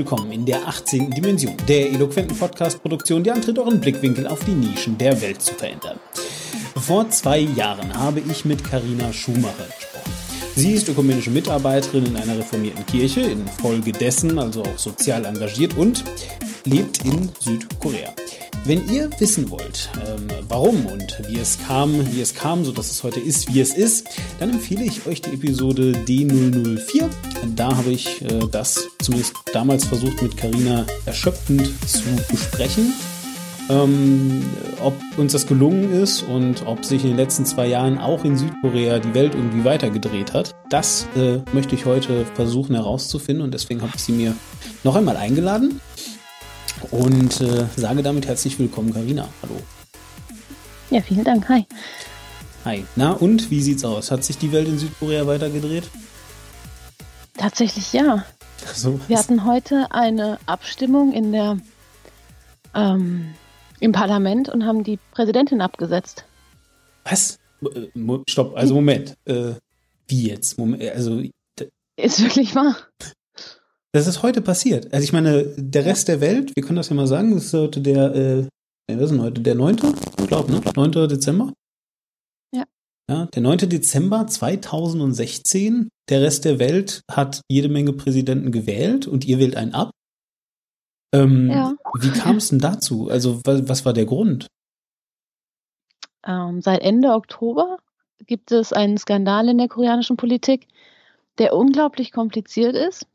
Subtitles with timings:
[0.00, 1.10] willkommen in der 18.
[1.10, 6.00] Dimension, der eloquenten Podcast-Produktion, die antritt, euren Blickwinkel auf die Nischen der Welt zu verändern.
[6.74, 10.12] Vor zwei Jahren habe ich mit Karina Schumacher gesprochen.
[10.56, 16.02] Sie ist ökumenische Mitarbeiterin in einer reformierten Kirche, infolgedessen also auch sozial engagiert und
[16.64, 18.14] lebt in Südkorea.
[18.64, 22.90] Wenn ihr wissen wollt, ähm, warum und wie es kam, wie es kam, so dass
[22.90, 24.06] es heute ist, wie es ist,
[24.38, 27.08] dann empfehle ich euch die Episode D004.
[27.56, 32.92] Da habe ich äh, das zumindest damals versucht mit Carina erschöpfend zu besprechen.
[33.70, 34.42] Ähm,
[34.82, 38.36] ob uns das gelungen ist und ob sich in den letzten zwei Jahren auch in
[38.36, 43.80] Südkorea die Welt irgendwie weitergedreht hat, das äh, möchte ich heute versuchen herauszufinden und deswegen
[43.80, 44.34] habe ich sie mir
[44.82, 45.80] noch einmal eingeladen
[46.90, 49.28] und äh, sage damit herzlich willkommen, Karina.
[49.42, 49.56] Hallo.
[50.90, 51.48] Ja, vielen Dank.
[51.48, 51.66] Hi.
[52.64, 52.84] Hi.
[52.96, 54.10] Na und wie sieht's aus?
[54.10, 55.84] Hat sich die Welt in Südkorea weitergedreht?
[57.36, 58.24] Tatsächlich ja.
[58.74, 61.58] So, Wir hatten heute eine Abstimmung in der
[62.74, 63.34] ähm,
[63.80, 66.24] im Parlament und haben die Präsidentin abgesetzt.
[67.04, 67.38] Was?
[67.62, 67.88] Äh,
[68.28, 69.16] stopp, also Moment.
[69.24, 69.54] Äh,
[70.06, 70.58] wie jetzt?
[70.58, 71.22] Moment, also
[71.96, 72.76] ist wirklich wahr.
[73.92, 74.92] Das ist heute passiert.
[74.92, 77.54] Also ich meine, der Rest der Welt, wir können das ja mal sagen, das ist
[77.54, 78.48] heute der, äh,
[78.88, 79.40] was ist denn heute?
[79.40, 79.76] Der 9.
[80.20, 80.60] Ich glaube, ne?
[80.76, 81.08] 9.
[81.08, 81.52] Dezember?
[82.54, 82.64] Ja.
[83.10, 83.58] Ja, der 9.
[83.68, 85.88] Dezember 2016.
[86.08, 89.90] Der Rest der Welt hat jede Menge Präsidenten gewählt und ihr wählt einen ab.
[91.12, 91.74] Ähm, ja.
[91.98, 93.08] Wie kam es denn dazu?
[93.08, 94.46] Also was, was war der Grund?
[96.24, 97.78] Ähm, seit Ende Oktober
[98.26, 100.68] gibt es einen Skandal in der koreanischen Politik,
[101.38, 103.06] der unglaublich kompliziert ist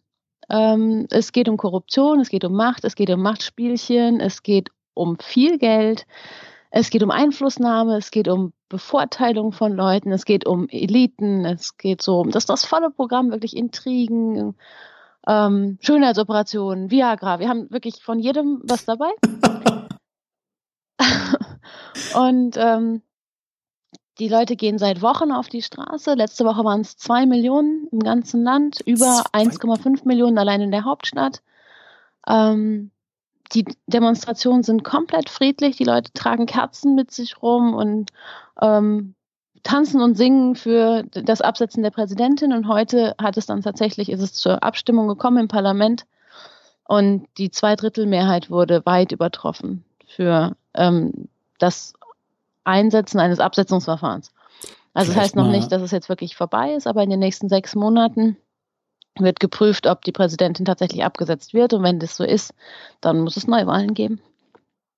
[0.50, 4.70] ähm, es geht um Korruption, es geht um Macht, es geht um Machtspielchen, es geht
[4.94, 6.06] um viel Geld,
[6.72, 11.78] es geht um Einflussnahme, es geht um Bevorteilung von Leuten, es geht um Eliten, es
[11.78, 14.56] geht so um das, das volle Programm, wirklich Intrigen,
[15.28, 17.40] ähm, Schönheitsoperationen, Viagra.
[17.40, 19.12] Wir haben wirklich von jedem was dabei.
[22.16, 23.02] Und ähm,
[24.20, 26.14] die Leute gehen seit Wochen auf die Straße.
[26.14, 30.86] Letzte Woche waren es zwei Millionen im ganzen Land, über 1,5 Millionen allein in der
[30.86, 31.42] Hauptstadt.
[32.28, 32.92] Ähm,
[33.54, 35.78] die Demonstrationen sind komplett friedlich.
[35.78, 38.12] Die Leute tragen Kerzen mit sich rum und
[38.62, 39.16] ähm,
[39.64, 42.54] tanzen und singen für das Absetzen der Präsidentin.
[42.54, 46.06] Und heute hat es dann tatsächlich, ist es zur Abstimmung gekommen im Parlament.
[46.88, 51.28] Und die Zweidrittelmehrheit wurde weit übertroffen für ähm,
[51.58, 51.94] das
[52.66, 54.32] Einsetzen eines Absetzungsverfahrens.
[54.94, 57.50] Also das heißt noch nicht, dass es jetzt wirklich vorbei ist, aber in den nächsten
[57.50, 58.38] sechs Monaten
[59.20, 61.74] wird geprüft, ob die Präsidentin tatsächlich abgesetzt wird.
[61.74, 62.54] Und wenn das so ist,
[63.02, 64.22] dann muss es Neuwahlen geben.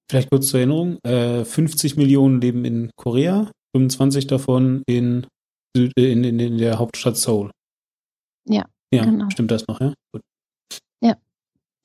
[0.09, 5.27] Vielleicht kurz zur Erinnerung, äh, 50 Millionen leben in Korea, 25 davon in,
[5.75, 7.51] Süd, äh, in, in, in der Hauptstadt Seoul.
[8.45, 9.29] Ja, ja genau.
[9.29, 9.93] stimmt das noch, ja?
[10.13, 10.21] Gut.
[11.01, 11.17] Ja.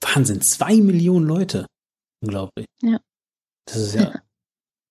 [0.03, 1.67] Wahnsinn, zwei Millionen Leute.
[2.23, 2.67] Unglaublich.
[2.83, 3.01] Ja.
[3.67, 4.23] Das ist ja, ja.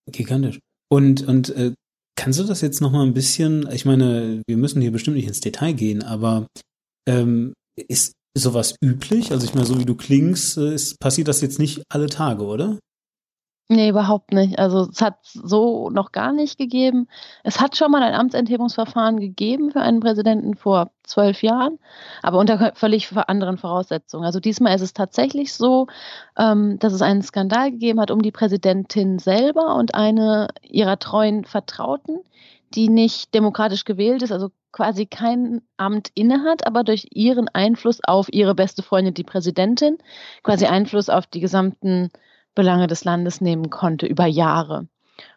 [0.08, 0.60] gigantisch.
[0.92, 1.74] Und, und äh,
[2.18, 5.28] kannst du das jetzt noch mal ein bisschen, ich meine, wir müssen hier bestimmt nicht
[5.28, 6.48] ins Detail gehen, aber
[7.08, 7.54] ähm,
[7.88, 9.32] ist sowas üblich?
[9.32, 12.44] Also ich meine, so wie du klingst, äh, ist, passiert das jetzt nicht alle Tage,
[12.44, 12.78] oder?
[13.74, 14.60] Nee, überhaupt nicht.
[14.60, 17.08] Also es hat so noch gar nicht gegeben.
[17.42, 21.80] Es hat schon mal ein Amtsenthebungsverfahren gegeben für einen Präsidenten vor zwölf Jahren,
[22.22, 24.26] aber unter völlig anderen Voraussetzungen.
[24.26, 25.88] Also diesmal ist es tatsächlich so,
[26.38, 31.46] ähm, dass es einen Skandal gegeben hat um die Präsidentin selber und eine ihrer treuen
[31.46, 32.20] Vertrauten,
[32.76, 38.28] die nicht demokratisch gewählt ist, also quasi kein Amt innehat, aber durch ihren Einfluss auf
[38.34, 39.98] ihre beste Freundin, die Präsidentin,
[40.44, 42.12] quasi Einfluss auf die gesamten
[42.56, 44.88] Belange des Landes nehmen konnte über Jahre.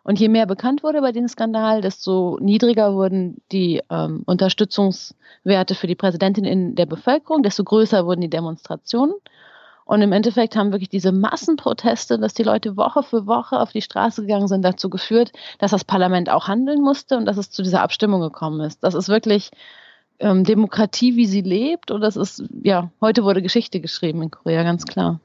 [0.03, 5.87] Und je mehr bekannt wurde über den Skandal, desto niedriger wurden die ähm, Unterstützungswerte für
[5.87, 9.15] die Präsidentin in der Bevölkerung, desto größer wurden die Demonstrationen.
[9.87, 13.83] Und im Endeffekt haben wirklich diese Massenproteste, dass die Leute Woche für Woche auf die
[13.83, 17.63] Straße gegangen sind, dazu geführt, dass das Parlament auch handeln musste und dass es zu
[17.63, 18.83] dieser Abstimmung gekommen ist.
[18.83, 19.51] Das ist wirklich
[20.21, 21.91] ähm, Demokratie, wie sie lebt.
[21.91, 25.21] Und das ist, ja, heute wurde Geschichte geschrieben in Korea, ganz klar.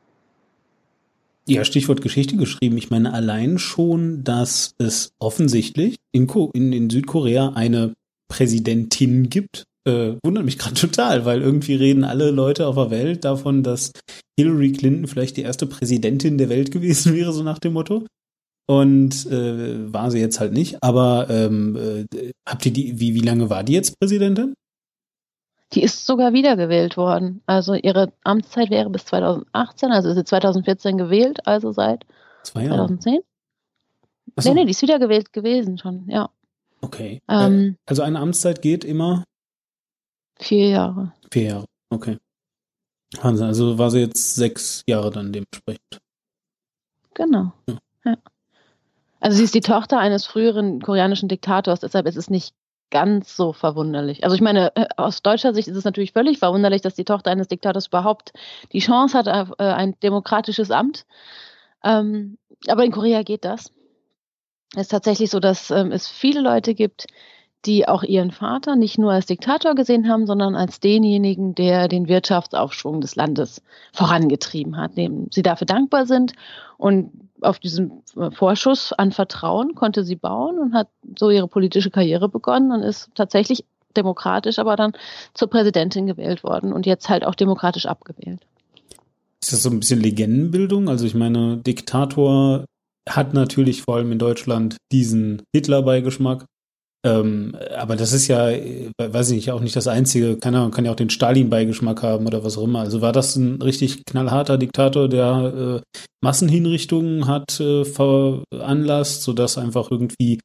[1.50, 2.78] Ja, Stichwort Geschichte geschrieben.
[2.78, 7.94] Ich meine allein schon, dass es offensichtlich in, Ko in, in Südkorea eine
[8.32, 13.26] Präsidentin gibt, äh, wundert mich gerade total, weil irgendwie reden alle Leute auf der Welt
[13.26, 13.92] davon, dass
[14.40, 18.06] Hillary Clinton vielleicht die erste Präsidentin der Welt gewesen wäre, so nach dem Motto.
[18.68, 20.84] Und äh, war sie jetzt halt nicht.
[20.84, 24.54] Aber ähm, äh, habt ihr die, wie, wie lange war die jetzt Präsidentin?
[25.74, 27.42] Die ist sogar wiedergewählt worden.
[27.46, 32.06] Also ihre Amtszeit wäre bis 2018, also ist sie 2014 gewählt, also seit
[32.44, 32.88] Zwei Jahre.
[32.88, 33.20] 2010.
[34.36, 34.50] Achso.
[34.50, 36.30] Nee, nee, die ist wiedergewählt gewesen schon, ja.
[36.82, 37.22] Okay.
[37.28, 39.24] Ähm, also eine Amtszeit geht immer?
[40.38, 41.14] Vier Jahre.
[41.32, 42.18] Vier Jahre, okay.
[43.22, 46.00] Wahnsinn, also war sie jetzt sechs Jahre dann dementsprechend.
[47.14, 47.52] Genau.
[47.68, 47.80] Ja.
[48.06, 48.18] ja.
[49.20, 52.54] Also sie ist die Tochter eines früheren koreanischen Diktators, deshalb ist es nicht
[52.92, 54.24] ganz so verwunderlich.
[54.24, 57.32] Also ich meine, äh, aus deutscher Sicht ist es natürlich völlig verwunderlich, dass die Tochter
[57.32, 58.34] eines Diktators überhaupt
[58.74, 61.06] die Chance hat auf äh, ein demokratisches Amt.
[61.84, 62.38] Ähm,
[62.68, 63.72] aber in Korea geht das.
[64.76, 67.08] Es ist tatsächlich so, dass ähm, es viele Leute gibt,
[67.66, 72.08] die auch ihren Vater nicht nur als Diktator gesehen haben, sondern als denjenigen, der den
[72.08, 76.34] Wirtschaftsaufschwung des Landes vorangetrieben hat, dem sie dafür dankbar sind.
[76.78, 81.92] Und auf diesen äh, Vorschuss an Vertrauen konnte sie bauen und hat so ihre politische
[81.92, 83.66] Karriere begonnen und ist tatsächlich
[83.96, 84.94] demokratisch, aber dann
[85.34, 88.40] zur Präsidentin gewählt worden und jetzt halt auch demokratisch abgewählt.
[89.42, 90.90] Ist das so ein bisschen Legendenbildung?
[90.90, 92.66] Also ich meine, Diktator
[93.08, 96.46] hat natürlich vor allem in Deutschland diesen Hitler-Beigeschmack.
[97.06, 100.38] Ähm, aber das ist ja, äh, weiß ich nicht, auch nicht das Einzige.
[100.38, 102.80] Kann ja, kann ja auch den Stalin-Beigeschmack haben oder was auch immer.
[102.80, 109.92] Also war das ein richtig knallharter Diktator, der äh, Massenhinrichtungen hat äh, veranlasst, sodass einfach
[109.92, 110.40] irgendwie,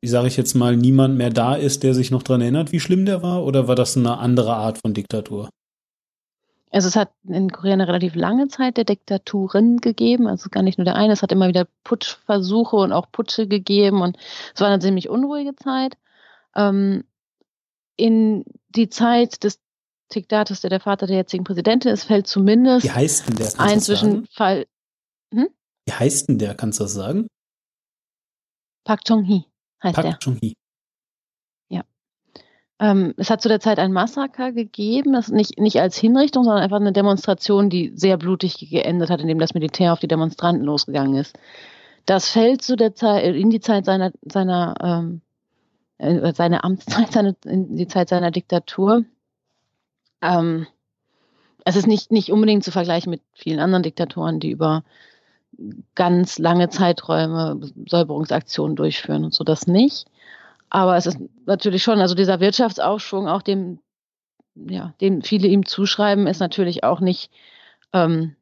[0.00, 2.80] wie sage ich jetzt mal, niemand mehr da ist, der sich noch dran erinnert, wie
[2.80, 3.44] schlimm der war?
[3.44, 5.50] Oder war das eine andere Art von Diktatur?
[6.70, 10.78] Also es hat in Korea eine relativ lange Zeit der Diktaturen gegeben, also gar nicht
[10.78, 14.18] nur der eine, es hat immer wieder Putschversuche und auch Putsche gegeben und
[14.54, 15.96] es war eine ziemlich unruhige Zeit.
[16.54, 17.04] Ähm,
[17.96, 19.60] in die Zeit des
[20.14, 23.52] Diktators, der der Vater der jetzigen Präsidentin ist, fällt zumindest Wie heißt denn der?
[23.58, 24.66] ein Zwischenfall.
[25.32, 25.48] Hm?
[25.86, 26.54] Wie heißt denn der?
[26.54, 27.26] Kannst du das sagen?
[28.84, 29.44] Park Chung-hee
[29.82, 30.18] heißt Park der.
[30.18, 30.54] Chung-hee.
[32.80, 36.62] Ähm, es hat zu der Zeit ein Massaker gegeben, das nicht, nicht als Hinrichtung, sondern
[36.62, 41.16] einfach eine Demonstration, die sehr blutig geendet hat, indem das Militär auf die Demonstranten losgegangen
[41.16, 41.36] ist.
[42.06, 45.20] Das fällt zu der Zeit, äh, in die Zeit seiner, seiner, ähm,
[45.98, 49.04] äh, seine Amtszeit, seine, in die Zeit seiner Diktatur.
[50.22, 50.66] Ähm,
[51.64, 54.84] es ist nicht, nicht unbedingt zu vergleichen mit vielen anderen Diktatoren, die über
[55.94, 60.06] ganz lange Zeiträume Säuberungsaktionen durchführen und so das nicht.
[60.70, 63.78] Aber es ist natürlich schon, also dieser Wirtschaftsaufschwung, auch dem,
[64.54, 67.30] ja, den viele ihm zuschreiben, ist natürlich auch nicht
[67.92, 68.36] ähm,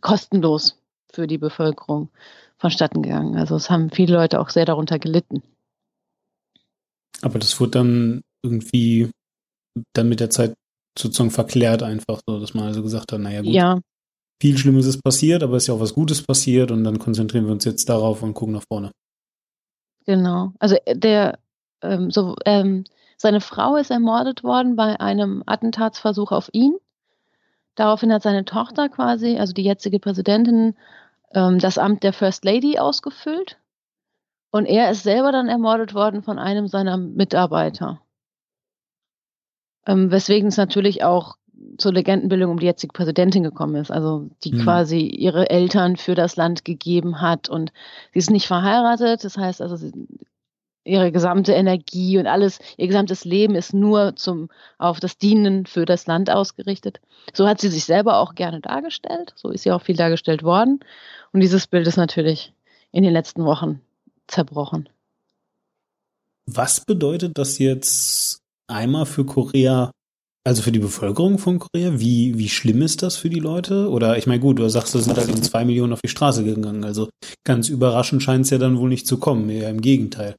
[0.00, 0.78] kostenlos
[1.12, 2.08] für die Bevölkerung
[2.58, 3.36] vonstatten gegangen.
[3.36, 5.42] Also es haben viele Leute auch sehr darunter gelitten.
[7.22, 9.10] Aber das wurde dann irgendwie
[9.94, 10.54] dann mit der Zeit
[10.98, 13.80] sozusagen verklärt einfach so, dass man also gesagt hat, naja gut, ja.
[14.40, 17.46] viel Schlimmes ist passiert, aber es ist ja auch was Gutes passiert und dann konzentrieren
[17.46, 18.90] wir uns jetzt darauf und gucken nach vorne.
[20.06, 20.52] Genau.
[20.58, 21.38] Also äh, der,
[21.82, 22.84] ähm, so, ähm,
[23.16, 26.76] seine Frau ist ermordet worden bei einem Attentatsversuch auf ihn.
[27.74, 30.76] Daraufhin hat seine Tochter quasi, also die jetzige Präsidentin,
[31.32, 33.58] ähm, das Amt der First Lady ausgefüllt.
[34.50, 38.00] Und er ist selber dann ermordet worden von einem seiner Mitarbeiter.
[39.86, 41.36] Ähm, weswegen es natürlich auch
[41.78, 44.62] zur Legendenbildung um die jetzige Präsidentin gekommen ist, also die mhm.
[44.62, 47.72] quasi ihre Eltern für das Land gegeben hat und
[48.12, 49.92] sie ist nicht verheiratet, das heißt also sie,
[50.84, 54.48] ihre gesamte Energie und alles, ihr gesamtes Leben ist nur zum
[54.78, 57.00] auf das Dienen für das Land ausgerichtet.
[57.34, 60.80] So hat sie sich selber auch gerne dargestellt, so ist sie auch viel dargestellt worden
[61.32, 62.52] und dieses Bild ist natürlich
[62.92, 63.80] in den letzten Wochen
[64.26, 64.88] zerbrochen.
[66.46, 69.90] Was bedeutet das jetzt einmal für Korea
[70.46, 73.90] also für die Bevölkerung von Korea, wie, wie schlimm ist das für die Leute?
[73.90, 76.44] Oder ich meine, gut, du sagst, da sind halt eben zwei Millionen auf die Straße
[76.44, 76.84] gegangen.
[76.84, 77.10] Also
[77.44, 80.34] ganz überraschend scheint es ja dann wohl nicht zu kommen, eher im Gegenteil.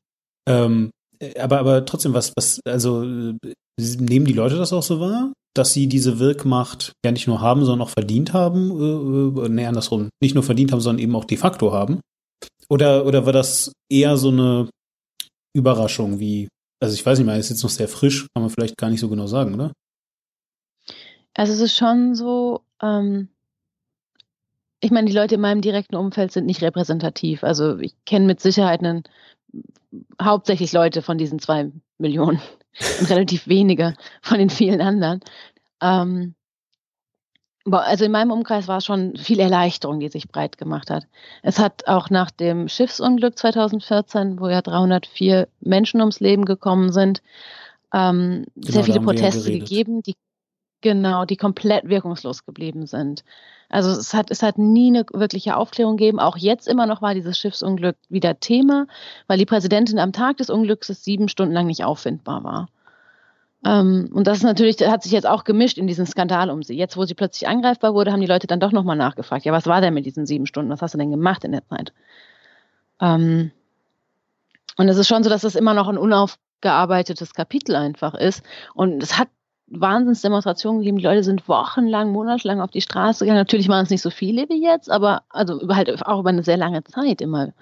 [0.49, 0.89] Ähm,
[1.39, 5.87] aber, aber trotzdem, was, was, also nehmen die Leute das auch so wahr, dass sie
[5.87, 8.71] diese Wirkmacht ja nicht nur haben, sondern auch verdient haben?
[9.37, 10.09] Äh, äh, nee, andersrum.
[10.21, 11.99] Nicht nur verdient haben, sondern eben auch de facto haben.
[12.69, 14.69] Oder, oder war das eher so eine
[15.55, 16.47] Überraschung, wie,
[16.81, 19.01] also ich weiß nicht mal, ist jetzt noch sehr frisch, kann man vielleicht gar nicht
[19.01, 19.73] so genau sagen, oder?
[21.33, 23.29] Also es ist schon so, ähm,
[24.79, 27.43] ich meine, die Leute in meinem direkten Umfeld sind nicht repräsentativ.
[27.43, 29.03] Also ich kenne mit Sicherheit einen,
[30.21, 32.41] hauptsächlich Leute von diesen zwei Millionen
[32.99, 35.21] und relativ wenige von den vielen anderen.
[35.81, 36.35] Ähm,
[37.69, 41.05] also in meinem Umkreis war es schon viel Erleichterung, die sich breit gemacht hat.
[41.43, 47.21] Es hat auch nach dem Schiffsunglück 2014, wo ja 304 Menschen ums Leben gekommen sind,
[47.93, 50.15] ähm, genau, sehr viele Proteste gegeben, die
[50.81, 53.23] Genau, die komplett wirkungslos geblieben sind.
[53.69, 56.19] Also es hat, es hat nie eine wirkliche Aufklärung gegeben.
[56.19, 58.87] Auch jetzt immer noch war dieses Schiffsunglück wieder Thema,
[59.27, 62.67] weil die Präsidentin am Tag des Unglücks sieben Stunden lang nicht auffindbar war.
[63.63, 66.63] Ähm, und das ist natürlich, das hat sich jetzt auch gemischt in diesen Skandal um
[66.63, 66.75] sie.
[66.75, 69.45] Jetzt, wo sie plötzlich angreifbar wurde, haben die Leute dann doch nochmal nachgefragt.
[69.45, 70.71] Ja, was war denn mit diesen sieben Stunden?
[70.71, 71.93] Was hast du denn gemacht in der Zeit?
[72.99, 73.51] Ähm,
[74.77, 78.43] und es ist schon so, dass es immer noch ein unaufgearbeitetes Kapitel einfach ist.
[78.73, 79.27] Und es hat
[79.71, 80.97] Wahnsinnsdemonstrationen gegeben.
[80.97, 83.39] Die Leute sind wochenlang, monatelang auf die Straße gegangen.
[83.39, 86.57] Natürlich waren es nicht so viele wie jetzt, aber also halt auch über eine sehr
[86.57, 87.53] lange Zeit immer,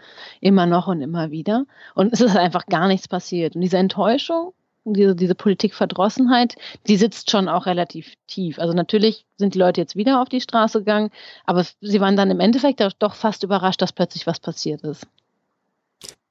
[0.42, 1.66] immer noch und immer wieder.
[1.96, 3.56] Und es ist einfach gar nichts passiert.
[3.56, 4.54] Und diese Enttäuschung,
[4.86, 6.56] diese, diese Politikverdrossenheit,
[6.88, 8.60] die sitzt schon auch relativ tief.
[8.60, 11.12] Also natürlich sind die Leute jetzt wieder auf die Straße gegangen,
[11.46, 15.06] aber sie waren dann im Endeffekt doch fast überrascht, dass plötzlich was passiert ist.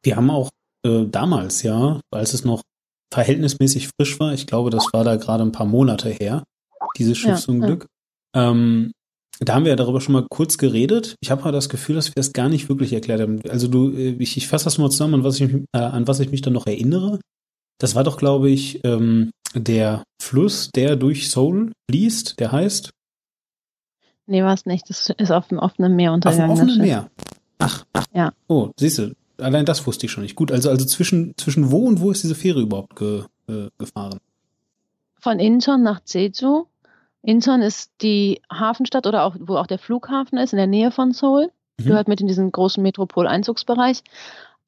[0.03, 0.51] Wir haben auch
[0.85, 2.63] äh, damals, ja, als es noch
[3.13, 4.33] verhältnismäßig frisch war.
[4.33, 6.45] Ich glaube, das war da gerade ein paar Monate her,
[6.97, 7.87] dieses Schiffsunglück.
[8.35, 8.51] Ja, ja.
[8.51, 8.93] Ähm,
[9.41, 11.15] da haben wir ja darüber schon mal kurz geredet.
[11.21, 13.41] Ich habe aber das Gefühl, dass wir das gar nicht wirklich erklärt haben.
[13.49, 16.21] Also du, äh, ich, ich fasse das mal zusammen, an was ich, äh, an was
[16.21, 17.21] ich mich dann noch erinnere.
[17.79, 22.91] Das war doch, glaube ich, ähm, der Fluss, der durch Seoul fließt, der heißt.
[24.27, 24.91] Nee, war es nicht.
[24.91, 26.51] Das ist auf dem offenen Meer untergegangen.
[26.51, 27.11] Auf dem offenen Meer.
[27.59, 28.05] Ach, ach.
[28.13, 28.33] Ja.
[28.49, 30.37] Oh, siehst du, allein das wusste ich schon nicht.
[30.37, 34.19] Gut, also, also zwischen, zwischen wo und wo ist diese Fähre überhaupt ge, äh, gefahren?
[35.21, 36.67] Von Incheon nach Jeju.
[37.23, 41.13] Incheon ist die Hafenstadt oder auch, wo auch der Flughafen ist, in der Nähe von
[41.13, 41.51] Seoul.
[41.79, 41.85] Mhm.
[41.85, 44.03] Gehört mit in diesen großen Metropoleinzugsbereich.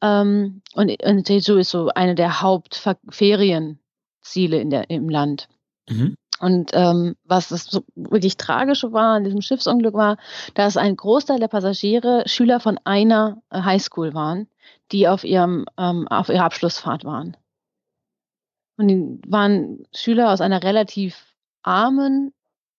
[0.02, 5.48] Ähm, und, und Jeju ist so eine der Hauptferienziele in der, im Land.
[5.90, 6.16] Mhm.
[6.40, 10.16] Und ähm, was das so wirklich Tragische war an diesem Schiffsunglück war,
[10.54, 14.48] dass ein Großteil der Passagiere Schüler von einer Highschool waren,
[14.90, 17.36] die auf ihrem ähm, auf ihrer Abschlussfahrt waren.
[18.78, 22.32] Und die waren Schüler aus einer relativ armen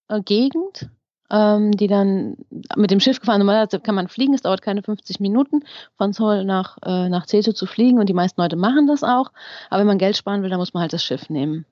[0.08, 0.89] äh, Gegend,
[1.30, 2.38] ähm, die dann
[2.75, 3.38] mit dem Schiff gefahren.
[3.38, 5.63] Normalerweise kann man fliegen, es dauert keine 50 Minuten
[5.98, 9.32] von Seoul nach äh, nach Jeju zu fliegen und die meisten Leute machen das auch.
[9.70, 11.68] Aber wenn man Geld sparen will, dann muss man halt das Schiff nehmen.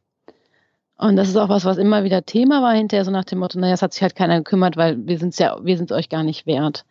[0.99, 3.57] Und das ist auch was, was immer wieder Thema war hinterher, so nach dem Motto,
[3.57, 5.97] naja, es hat sich halt keiner gekümmert, weil wir sind es ja, wir sind es
[5.97, 6.85] euch gar nicht wert.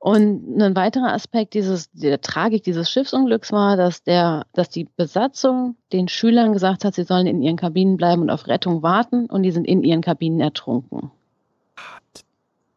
[0.00, 5.76] Und ein weiterer Aspekt dieses, der Tragik dieses Schiffsunglücks war, dass der, dass die Besatzung
[5.92, 9.44] den Schülern gesagt hat, sie sollen in ihren Kabinen bleiben und auf Rettung warten und
[9.44, 11.12] die sind in ihren Kabinen ertrunken.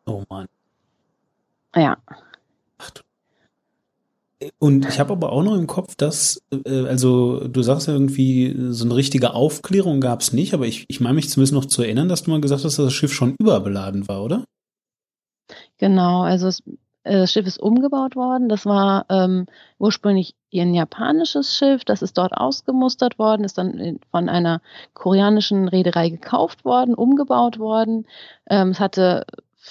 [0.05, 0.47] Oh Mann.
[1.75, 1.97] Ja.
[4.57, 8.55] Und ich habe aber auch noch im Kopf, dass, äh, also du sagst ja irgendwie,
[8.69, 11.81] so eine richtige Aufklärung gab es nicht, aber ich, ich meine mich zumindest noch zu
[11.81, 14.45] erinnern, dass du mal gesagt hast, dass das Schiff schon überbeladen war, oder?
[15.77, 16.61] Genau, also es,
[17.03, 18.47] äh, das Schiff ist umgebaut worden.
[18.47, 19.45] Das war ähm,
[19.77, 24.61] ursprünglich ein japanisches Schiff, das ist dort ausgemustert worden, ist dann von einer
[24.93, 28.07] koreanischen Reederei gekauft worden, umgebaut worden.
[28.49, 29.25] Ähm, es hatte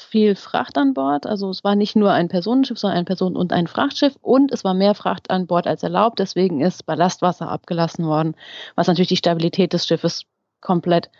[0.04, 1.26] viel Fracht an Bord.
[1.26, 4.64] Also es war nicht nur ein Personenschiff, sondern ein Personen- und ein Frachtschiff und es
[4.64, 6.18] war mehr Fracht an Bord als erlaubt.
[6.18, 8.34] Deswegen ist Ballastwasser abgelassen worden,
[8.74, 10.24] was natürlich die Stabilität des Schiffes
[10.60, 11.10] komplett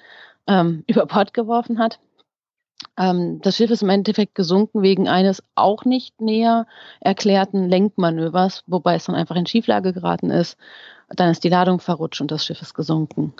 [0.46, 1.98] ähm, über Bord geworfen hat.
[2.96, 6.66] Ähm, das Schiff ist im Endeffekt gesunken wegen eines auch nicht näher
[7.00, 10.56] erklärten Lenkmanövers, wobei es dann einfach in Schieflage geraten ist.
[11.08, 13.34] Dann ist die Ladung verrutscht und das Schiff ist gesunken.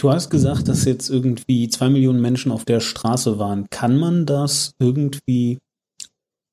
[0.00, 3.68] Du hast gesagt, dass jetzt irgendwie zwei Millionen Menschen auf der Straße waren.
[3.68, 5.58] Kann man das irgendwie,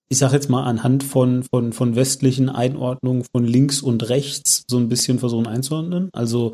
[0.09, 4.77] ich sag jetzt mal anhand von, von, von westlichen Einordnungen von links und rechts so
[4.77, 6.09] ein bisschen versuchen einzuordnen?
[6.11, 6.53] Also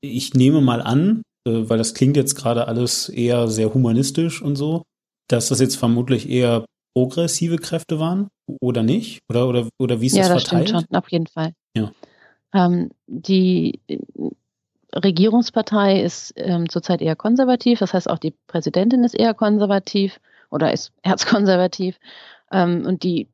[0.00, 4.54] ich nehme mal an, äh, weil das klingt jetzt gerade alles eher sehr humanistisch und
[4.54, 4.84] so,
[5.28, 8.28] dass das jetzt vermutlich eher progressive Kräfte waren
[8.60, 9.18] oder nicht?
[9.28, 10.68] Oder, oder, oder wie ist ja, das, das verteilt?
[10.68, 11.52] Ja, das stimmt schon, auf jeden Fall.
[11.76, 11.92] Ja.
[12.52, 13.80] Ähm, die
[14.94, 20.20] Regierungspartei ist ähm, zurzeit eher konservativ, das heißt auch die Präsidentin ist eher konservativ
[20.50, 21.98] oder ist erzkonservativ.
[22.50, 23.28] Ähm, und die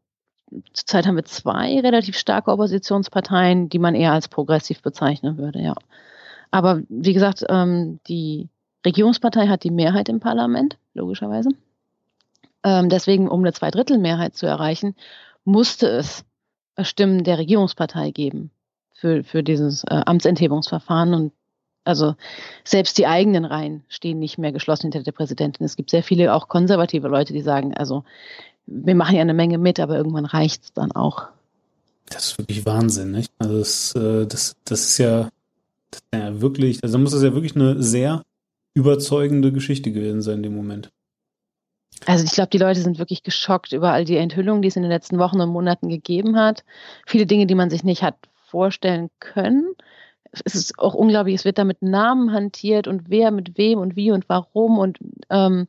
[0.73, 5.75] zurzeit haben wir zwei relativ starke Oppositionsparteien, die man eher als progressiv bezeichnen würde, ja.
[6.53, 8.49] Aber wie gesagt, ähm, die
[8.85, 11.51] Regierungspartei hat die Mehrheit im Parlament, logischerweise.
[12.63, 14.95] Ähm, deswegen, um eine Zweidrittelmehrheit zu erreichen,
[15.45, 16.25] musste es
[16.83, 18.51] Stimmen der Regierungspartei geben
[18.95, 21.15] für, für dieses äh, Amtsenthebungsverfahren.
[21.15, 21.33] Und
[21.87, 22.15] also
[22.65, 25.65] selbst die eigenen Reihen stehen nicht mehr geschlossen hinter der Präsidentin.
[25.65, 28.05] Es gibt sehr viele auch konservative Leute, die sagen, also
[28.67, 31.29] wir machen ja eine Menge mit, aber irgendwann reicht es dann auch.
[32.09, 33.33] Das ist wirklich Wahnsinn, nicht?
[33.39, 35.31] Also das, äh, das, das ist ja,
[35.91, 38.23] das ist ja wirklich, also muss das ja wirklich eine sehr
[38.75, 40.91] überzeugende Geschichte gewesen sein in dem Moment.
[42.05, 44.83] Also ich glaube, die Leute sind wirklich geschockt über all die Enthüllungen, die es in
[44.83, 46.65] den letzten Wochen und Monaten gegeben hat.
[47.07, 48.17] Viele Dinge, die man sich nicht hat
[48.49, 49.75] vorstellen können
[50.45, 53.97] es ist auch unglaublich, es wird da mit Namen hantiert und wer mit wem und
[53.97, 54.99] wie und warum und
[55.31, 55.69] ähm,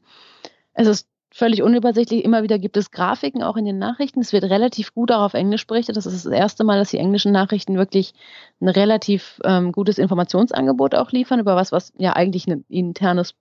[0.74, 2.24] es ist völlig unübersichtlich.
[2.26, 4.22] Immer wieder gibt es Grafiken auch in den Nachrichten.
[4.22, 5.96] Es wird relativ gut auch auf Englisch berichtet.
[5.96, 8.14] Das ist das erste Mal, dass die englischen Nachrichten wirklich
[8.60, 13.36] ein relativ ähm, gutes Informationsangebot auch liefern über was, was ja eigentlich ein internes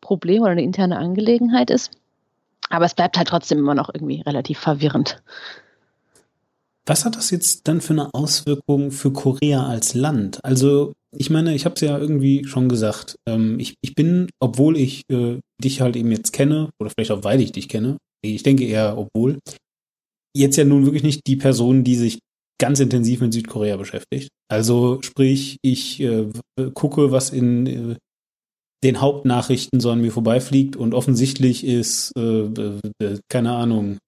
[0.00, 1.92] Problem oder eine interne Angelegenheit ist.
[2.68, 5.22] Aber es bleibt halt trotzdem immer noch irgendwie relativ verwirrend.
[6.88, 10.38] Was hat das jetzt dann für eine Auswirkung für Korea als Land?
[10.44, 13.16] Also, ich meine, ich habe es ja irgendwie schon gesagt.
[13.28, 17.24] Ähm, ich, ich bin, obwohl ich äh, dich halt eben jetzt kenne, oder vielleicht auch
[17.24, 19.38] weil ich dich kenne, ich denke eher obwohl,
[20.36, 22.18] jetzt ja nun wirklich nicht die Person, die sich
[22.60, 24.28] ganz intensiv mit Südkorea beschäftigt.
[24.48, 26.28] Also sprich, ich äh,
[26.74, 27.96] gucke, was in äh,
[28.84, 32.44] den Hauptnachrichten so an mir vorbeifliegt und offensichtlich ist, äh,
[33.00, 33.98] äh keine Ahnung,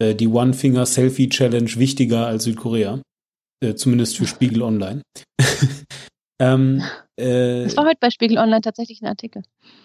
[0.00, 3.00] äh, äh, die One-Finger-Selfie-Challenge wichtiger als Südkorea.
[3.76, 5.02] zumindest für Spiegel Online.
[6.40, 6.82] ähm,
[7.16, 9.42] das war heute bei Spiegel Online tatsächlich ein Artikel.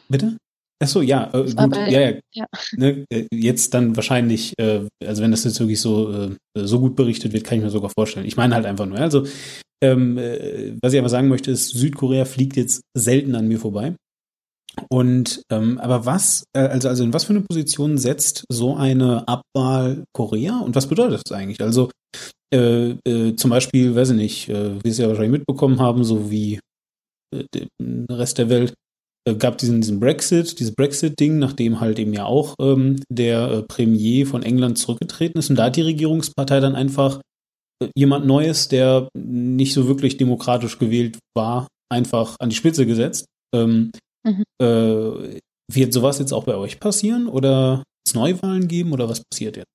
[0.07, 0.37] Bitte?
[0.83, 2.13] Ach so, ja, äh, gut, bei, ja, ja.
[2.33, 2.45] ja.
[2.75, 6.95] Ne, äh, jetzt dann wahrscheinlich, äh, also wenn das jetzt wirklich so, äh, so gut
[6.95, 8.25] berichtet wird, kann ich mir sogar vorstellen.
[8.25, 9.25] Ich meine halt einfach nur, also,
[9.81, 13.95] ähm, äh, was ich aber sagen möchte, ist, Südkorea fliegt jetzt selten an mir vorbei.
[14.89, 19.27] Und, ähm, aber was, äh, also, also in was für eine Position setzt so eine
[19.27, 21.61] Abwahl Korea und was bedeutet das eigentlich?
[21.61, 21.89] Also,
[22.53, 26.29] äh, äh, zum Beispiel, weiß ich nicht, äh, wie Sie ja wahrscheinlich mitbekommen haben, so
[26.29, 26.59] wie
[27.33, 27.67] äh, der
[28.09, 28.73] Rest der Welt,
[29.27, 33.61] äh, gab diesen, diesen Brexit, dieses Brexit-Ding, nachdem halt eben ja auch ähm, der äh,
[33.63, 37.21] Premier von England zurückgetreten ist und da hat die Regierungspartei dann einfach
[37.81, 43.25] äh, jemand Neues, der nicht so wirklich demokratisch gewählt war, einfach an die Spitze gesetzt.
[43.53, 43.91] Ähm,
[44.25, 44.43] mhm.
[44.61, 45.39] äh,
[45.71, 49.71] wird sowas jetzt auch bei euch passieren oder es Neuwahlen geben oder was passiert jetzt?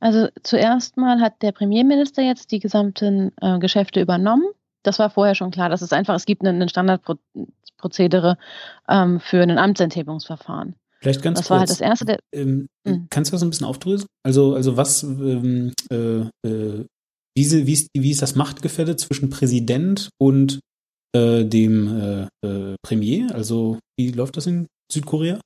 [0.00, 4.46] Also zuerst mal hat der Premierminister jetzt die gesamten äh, Geschäfte übernommen.
[4.84, 5.68] Das war vorher schon klar.
[5.68, 7.16] Das ist einfach, es gibt einen Standardpro
[7.76, 8.38] Prozedere
[8.88, 10.74] ähm, für ein Amtsenthebungsverfahren.
[11.00, 11.50] Vielleicht ganz das kurz.
[11.50, 12.04] war halt das erste.
[12.06, 13.06] Der, ähm, hm.
[13.08, 14.08] Kannst du das ein bisschen aufdröseln?
[14.24, 16.86] Also, also was, ähm, äh, äh,
[17.36, 20.58] wie, wie, ist, wie ist das Machtgefälle zwischen Präsident und
[21.14, 23.34] äh, dem äh, äh, Premier?
[23.34, 25.40] Also, wie läuft das in Südkorea?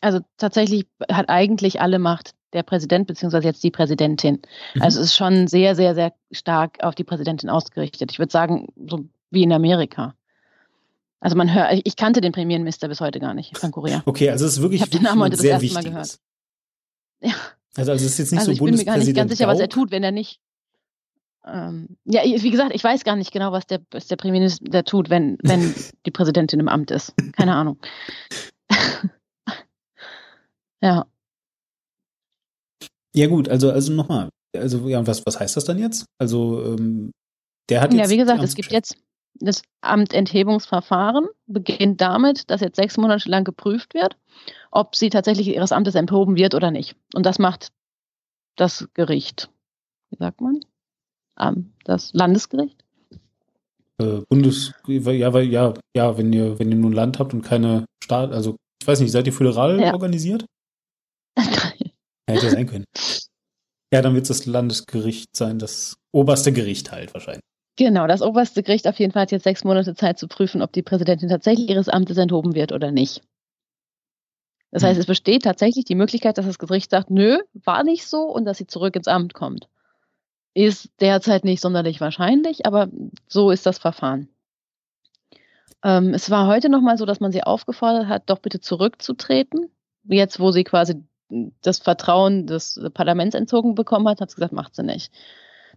[0.00, 4.40] Also tatsächlich hat eigentlich alle Macht der Präsident beziehungsweise jetzt die Präsidentin.
[4.74, 4.82] Mhm.
[4.82, 8.12] Also es ist schon sehr, sehr, sehr stark auf die Präsidentin ausgerichtet.
[8.12, 10.14] Ich würde sagen, so wie in Amerika.
[11.20, 14.02] Also man hört, ich kannte den Premierminister bis heute gar nicht von Korea.
[14.06, 16.18] Okay, also es ist wirklich, ich den Namen heute das erste Mal gehört.
[17.20, 17.32] Ja.
[17.76, 19.48] Also, also es ist jetzt nicht also so ich bin mir gar nicht ganz sicher,
[19.48, 20.40] was er tut, wenn er nicht.
[21.46, 25.10] Ähm, ja, wie gesagt, ich weiß gar nicht genau, was der, was der Premierminister tut,
[25.10, 25.74] wenn, wenn
[26.06, 27.14] die Präsidentin im Amt ist.
[27.36, 27.78] Keine Ahnung.
[30.82, 31.06] ja.
[33.14, 36.04] Ja gut, also also nochmal, also ja, was was heißt das dann jetzt?
[36.18, 37.12] Also ähm,
[37.70, 38.96] der hat jetzt ja wie gesagt, es gibt jetzt
[39.40, 44.16] das Amtenthebungsverfahren beginnt damit, dass jetzt sechs Monate lang geprüft wird,
[44.70, 46.96] ob sie tatsächlich ihres Amtes enthoben wird oder nicht.
[47.14, 47.68] Und das macht
[48.56, 49.50] das Gericht.
[50.10, 50.60] Wie sagt man?
[51.84, 52.82] Das Landesgericht?
[53.98, 57.86] Äh, Bundes, ja, weil, ja, ja, wenn ihr, wenn ihr nun Land habt und keine
[58.02, 59.92] Staat, also ich weiß nicht, seid ihr föderal ja.
[59.92, 60.44] organisiert?
[62.28, 62.84] Hätte sein können.
[63.92, 67.42] Ja, dann wird es das Landesgericht sein, das oberste Gericht halt wahrscheinlich.
[67.76, 70.72] Genau, das oberste Gericht auf jeden Fall hat jetzt sechs Monate Zeit zu prüfen, ob
[70.72, 73.22] die Präsidentin tatsächlich ihres Amtes enthoben wird oder nicht.
[74.70, 75.00] Das heißt, hm.
[75.00, 78.58] es besteht tatsächlich die Möglichkeit, dass das Gericht sagt, nö, war nicht so und dass
[78.58, 79.68] sie zurück ins Amt kommt.
[80.56, 82.88] Ist derzeit nicht sonderlich wahrscheinlich, aber
[83.28, 84.30] so ist das Verfahren.
[85.84, 89.68] Ähm, es war heute nochmal so, dass man sie aufgefordert hat, doch bitte zurückzutreten.
[90.04, 91.04] Jetzt, wo sie quasi
[91.60, 95.12] das Vertrauen des Parlaments entzogen bekommen hat, hat sie gesagt, macht sie nicht.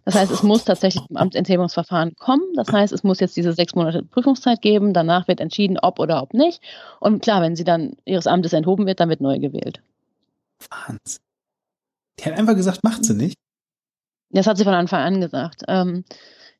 [0.06, 2.54] Das heißt, es muss tatsächlich zum Amtsenthebungsverfahren kommen.
[2.54, 4.94] Das heißt, es muss jetzt diese sechs Monate Prüfungszeit geben.
[4.94, 6.62] Danach wird entschieden, ob oder ob nicht.
[7.00, 9.82] Und klar, wenn sie dann ihres Amtes enthoben wird, dann wird neu gewählt.
[10.70, 11.20] Wahnsinn.
[12.18, 13.36] Die hat einfach gesagt, macht sie nicht.
[14.30, 15.62] Das hat sie von Anfang an gesagt.
[15.68, 16.04] Ähm,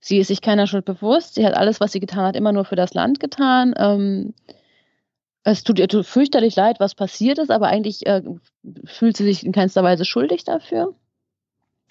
[0.01, 1.35] sie ist sich keiner Schuld bewusst.
[1.35, 3.75] Sie hat alles, was sie getan hat, immer nur für das Land getan.
[3.77, 4.35] Ähm,
[5.43, 8.23] es tut ihr fürchterlich leid, was passiert ist, aber eigentlich äh,
[8.85, 10.95] fühlt sie sich in keinster Weise schuldig dafür.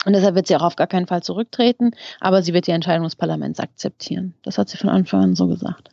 [0.05, 3.03] Und deshalb wird sie auch auf gar keinen Fall zurücktreten, aber sie wird die Entscheidung
[3.03, 4.33] des Parlaments akzeptieren.
[4.43, 5.89] Das hat sie von Anfang an so gesagt.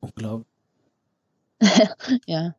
[0.00, 0.46] Unglaublich.
[2.26, 2.54] ja.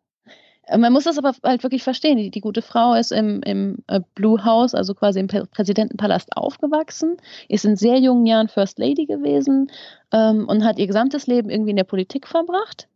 [0.77, 2.17] Man muss das aber halt wirklich verstehen.
[2.17, 7.17] Die, die gute Frau ist im, im äh, Blue House, also quasi im Präsidentenpalast aufgewachsen,
[7.49, 9.71] ist in sehr jungen Jahren First Lady gewesen
[10.11, 12.87] ähm, und hat ihr gesamtes Leben irgendwie in der Politik verbracht.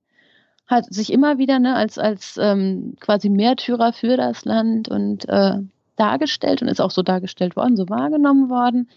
[0.68, 5.58] Hat sich immer wieder ne, als, als ähm, quasi Märtyrer für das Land und äh,
[5.96, 8.90] dargestellt und ist auch so dargestellt worden, so wahrgenommen worden.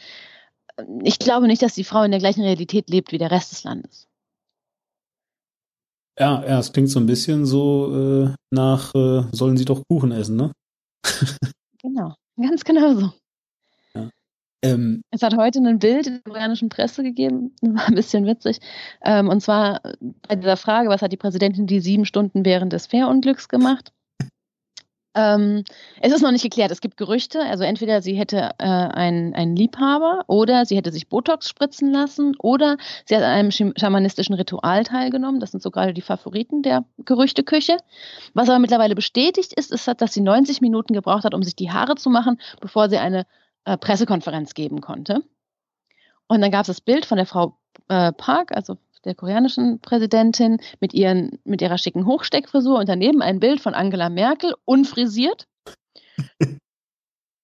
[1.03, 3.65] Ich glaube nicht, dass die Frau in der gleichen Realität lebt wie der Rest des
[3.65, 4.08] Landes.
[6.19, 10.11] Ja, ja, es klingt so ein bisschen so äh, nach, äh, sollen sie doch Kuchen
[10.11, 10.53] essen, ne?
[11.81, 13.13] genau, ganz genau so.
[13.95, 14.11] Ja.
[14.65, 18.27] Ähm, es hat heute ein Bild in der koreanischen Presse gegeben, das war ein bisschen
[18.27, 18.59] witzig.
[19.05, 19.81] Ähm, und zwar
[20.27, 23.93] bei dieser Frage, was hat die Präsidentin die sieben Stunden während des Fährunglücks gemacht?
[25.19, 25.65] Ähm,
[26.01, 26.71] es ist noch nicht geklärt.
[26.71, 27.41] Es gibt Gerüchte.
[27.41, 32.37] Also entweder sie hätte äh, einen, einen Liebhaber oder sie hätte sich Botox spritzen lassen
[32.39, 35.41] oder sie hat an einem schamanistischen Ritual teilgenommen.
[35.41, 37.79] Das sind so gerade die Favoriten der Gerüchteküche.
[38.35, 41.73] Was aber mittlerweile bestätigt ist, ist, dass sie 90 Minuten gebraucht hat, um sich die
[41.73, 43.27] Haare zu machen, bevor sie eine
[43.65, 45.25] äh, Pressekonferenz geben konnte.
[46.29, 50.59] Und dann gab es das Bild von der Frau äh, Park, also der koreanischen Präsidentin
[50.81, 55.47] mit, ihren, mit ihrer schicken Hochsteckfrisur und daneben ein Bild von Angela Merkel, unfrisiert.
[56.41, 56.61] und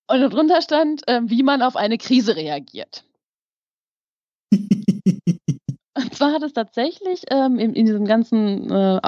[0.08, 3.04] darunter stand, äh, wie man auf eine Krise reagiert.
[4.52, 9.00] und zwar hat es tatsächlich ähm, in, in, diesem ganzen äh,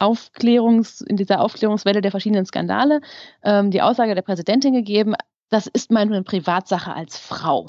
[0.00, 3.00] Aufklärungs, in dieser Aufklärungswelle der verschiedenen Skandale
[3.42, 5.14] ähm, die Aussage der Präsidentin gegeben,
[5.48, 7.68] das ist meine Privatsache als Frau.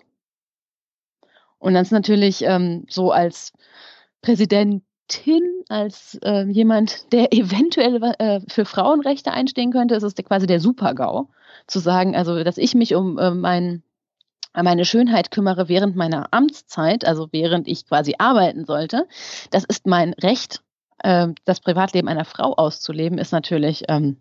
[1.65, 3.51] Und dann ist natürlich ähm, so als
[4.21, 4.83] Präsidentin,
[5.67, 11.27] als äh, jemand, der eventuell äh, für Frauenrechte einstehen könnte, ist es quasi der Super-GAU,
[11.65, 13.81] zu sagen, also dass ich mich um äh, mein,
[14.53, 19.07] meine Schönheit kümmere während meiner Amtszeit, also während ich quasi arbeiten sollte.
[19.49, 20.61] Das ist mein Recht.
[20.99, 24.17] Äh, das Privatleben einer Frau auszuleben, ist natürlich ähm,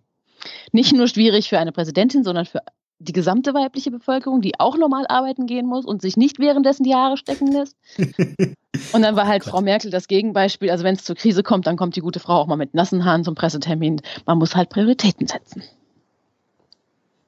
[0.72, 2.62] nicht nur schwierig für eine Präsidentin, sondern für
[3.04, 6.94] die gesamte weibliche Bevölkerung, die auch normal arbeiten gehen muss und sich nicht währenddessen die
[6.94, 7.76] Haare stecken lässt.
[8.92, 10.70] und dann war halt oh Frau Merkel das Gegenbeispiel.
[10.70, 13.04] Also wenn es zur Krise kommt, dann kommt die gute Frau auch mal mit nassen
[13.04, 14.00] Haaren zum Pressetermin.
[14.26, 15.62] Man muss halt Prioritäten setzen.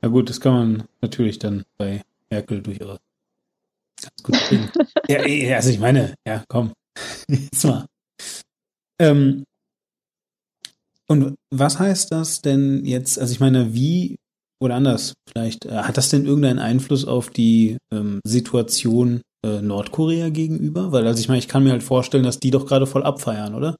[0.03, 2.99] Ja gut, das kann man natürlich dann bei Merkel durch ihre
[4.01, 4.37] ganz gut
[5.09, 6.73] ja, also ich meine, ja, komm.
[7.29, 7.87] Jetzt mal.
[8.99, 9.45] Ähm,
[11.09, 13.19] und was heißt das denn jetzt?
[13.19, 14.17] Also ich meine, wie
[14.61, 20.31] oder anders, vielleicht, äh, hat das denn irgendeinen Einfluss auf die ähm, Situation äh, Nordkorea
[20.31, 20.93] gegenüber?
[20.93, 23.55] Weil, also ich meine, ich kann mir halt vorstellen, dass die doch gerade voll abfeiern,
[23.55, 23.77] oder?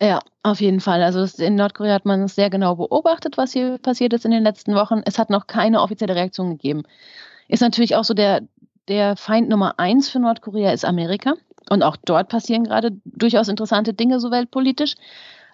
[0.00, 1.02] Ja, auf jeden Fall.
[1.02, 4.42] Also in Nordkorea hat man es sehr genau beobachtet, was hier passiert ist in den
[4.42, 5.02] letzten Wochen.
[5.04, 6.82] Es hat noch keine offizielle Reaktion gegeben.
[7.48, 8.42] Ist natürlich auch so der,
[8.88, 11.34] der Feind Nummer eins für Nordkorea ist Amerika.
[11.70, 14.96] Und auch dort passieren gerade durchaus interessante Dinge, so weltpolitisch.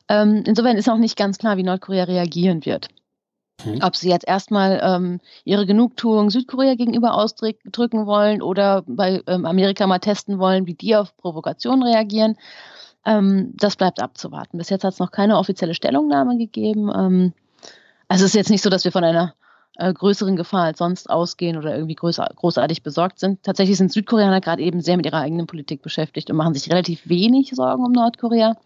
[0.09, 2.89] Ähm, insofern ist auch nicht ganz klar, wie Nordkorea reagieren wird.
[3.65, 3.81] Mhm.
[3.83, 9.87] Ob sie jetzt erstmal ähm, ihre Genugtuung Südkorea gegenüber ausdrücken wollen oder bei ähm, Amerika
[9.87, 12.37] mal testen wollen, wie die auf Provokationen reagieren,
[13.05, 14.59] ähm, das bleibt abzuwarten.
[14.59, 16.91] Bis jetzt hat es noch keine offizielle Stellungnahme gegeben.
[16.95, 17.33] Ähm,
[18.09, 19.35] also es ist jetzt nicht so, dass wir von einer
[19.77, 23.43] äh, größeren Gefahr als sonst ausgehen oder irgendwie größer, großartig besorgt sind.
[23.43, 27.09] Tatsächlich sind Südkoreaner gerade eben sehr mit ihrer eigenen Politik beschäftigt und machen sich relativ
[27.09, 28.57] wenig Sorgen um Nordkorea.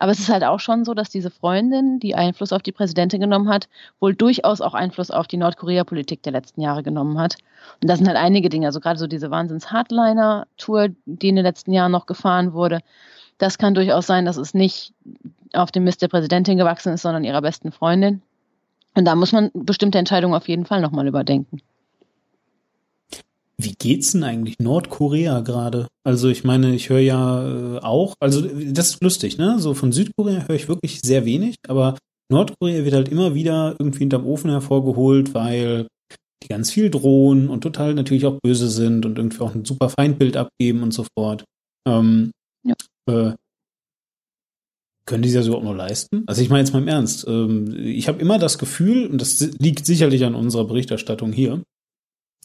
[0.00, 3.20] Aber es ist halt auch schon so, dass diese Freundin, die Einfluss auf die Präsidentin
[3.20, 3.68] genommen hat,
[4.00, 7.36] wohl durchaus auch Einfluss auf die Nordkorea-Politik der letzten Jahre genommen hat.
[7.82, 11.74] Und das sind halt einige Dinge, also gerade so diese Wahnsinns-Hardliner-Tour, die in den letzten
[11.74, 12.80] Jahren noch gefahren wurde.
[13.36, 14.94] Das kann durchaus sein, dass es nicht
[15.52, 18.22] auf dem Mist der Präsidentin gewachsen ist, sondern ihrer besten Freundin.
[18.94, 21.60] Und da muss man bestimmte Entscheidungen auf jeden Fall nochmal überdenken.
[23.62, 25.86] Wie geht's denn eigentlich Nordkorea gerade?
[26.02, 29.58] Also ich meine, ich höre ja äh, auch, also das ist lustig, ne?
[29.58, 31.98] So von Südkorea höre ich wirklich sehr wenig, aber
[32.32, 35.88] Nordkorea wird halt immer wieder irgendwie hinterm Ofen hervorgeholt, weil
[36.42, 39.90] die ganz viel drohen und total natürlich auch böse sind und irgendwie auch ein super
[39.90, 41.44] Feindbild abgeben und so fort.
[41.86, 42.30] Ähm,
[42.64, 42.74] ja.
[43.10, 43.34] äh,
[45.04, 46.22] können die sich das überhaupt noch leisten?
[46.26, 49.38] Also ich meine jetzt mal im Ernst, ähm, ich habe immer das Gefühl, und das
[49.58, 51.62] liegt sicherlich an unserer Berichterstattung hier,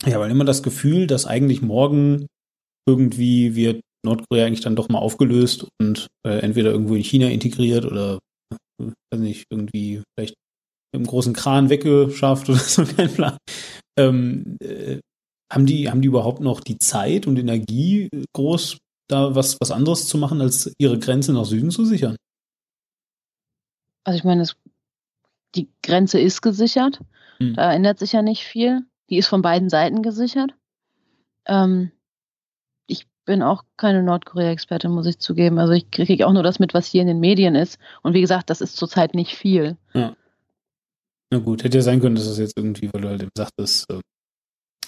[0.03, 2.27] ich habe immer das Gefühl, dass eigentlich morgen
[2.87, 7.85] irgendwie wird Nordkorea eigentlich dann doch mal aufgelöst und äh, entweder irgendwo in China integriert
[7.85, 8.19] oder
[8.81, 10.35] äh, weiß nicht, irgendwie vielleicht
[10.93, 13.37] im großen Kran weggeschafft oder so, kein Plan.
[13.97, 14.99] Ähm, äh,
[15.51, 18.77] haben die, haben die überhaupt noch die Zeit und Energie, groß
[19.07, 22.15] da was, was anderes zu machen, als ihre Grenze nach Süden zu sichern?
[24.03, 24.55] Also ich meine, es,
[25.55, 27.01] die Grenze ist gesichert.
[27.37, 27.53] Hm.
[27.55, 28.85] Da ändert sich ja nicht viel.
[29.09, 30.51] Die ist von beiden Seiten gesichert.
[31.45, 31.91] Ähm,
[32.87, 35.59] ich bin auch keine Nordkorea-Expertin, muss ich zugeben.
[35.59, 37.77] Also ich kriege auch nur das mit, was hier in den Medien ist.
[38.01, 39.77] Und wie gesagt, das ist zurzeit nicht viel.
[39.93, 40.15] Ja.
[41.31, 43.85] Na gut, hätte ja sein können, dass das jetzt irgendwie, weil du halt eben sagtest,
[43.89, 43.99] äh,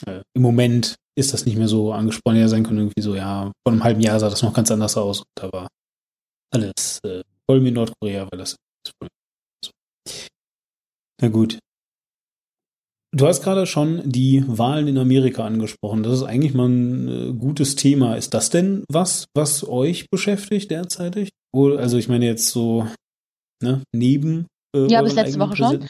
[0.06, 2.38] äh, im Moment ist das nicht mehr so angesprochen.
[2.38, 4.98] Ja, sein können irgendwie so, ja, vor einem halben Jahr sah das noch ganz anders
[4.98, 5.20] aus.
[5.20, 5.68] Und da war
[6.54, 8.56] alles äh, voll mit Nordkorea, weil das
[9.00, 9.10] voll.
[11.20, 11.58] Na gut,
[13.18, 16.04] Du hast gerade schon die Wahlen in Amerika angesprochen.
[16.04, 18.14] Das ist eigentlich mal ein äh, gutes Thema.
[18.16, 21.32] Ist das denn was, was euch beschäftigt derzeitig?
[21.52, 22.86] Also ich meine jetzt so
[23.64, 24.46] ne, neben.
[24.76, 25.90] Äh, ja, bis letzte Woche schon.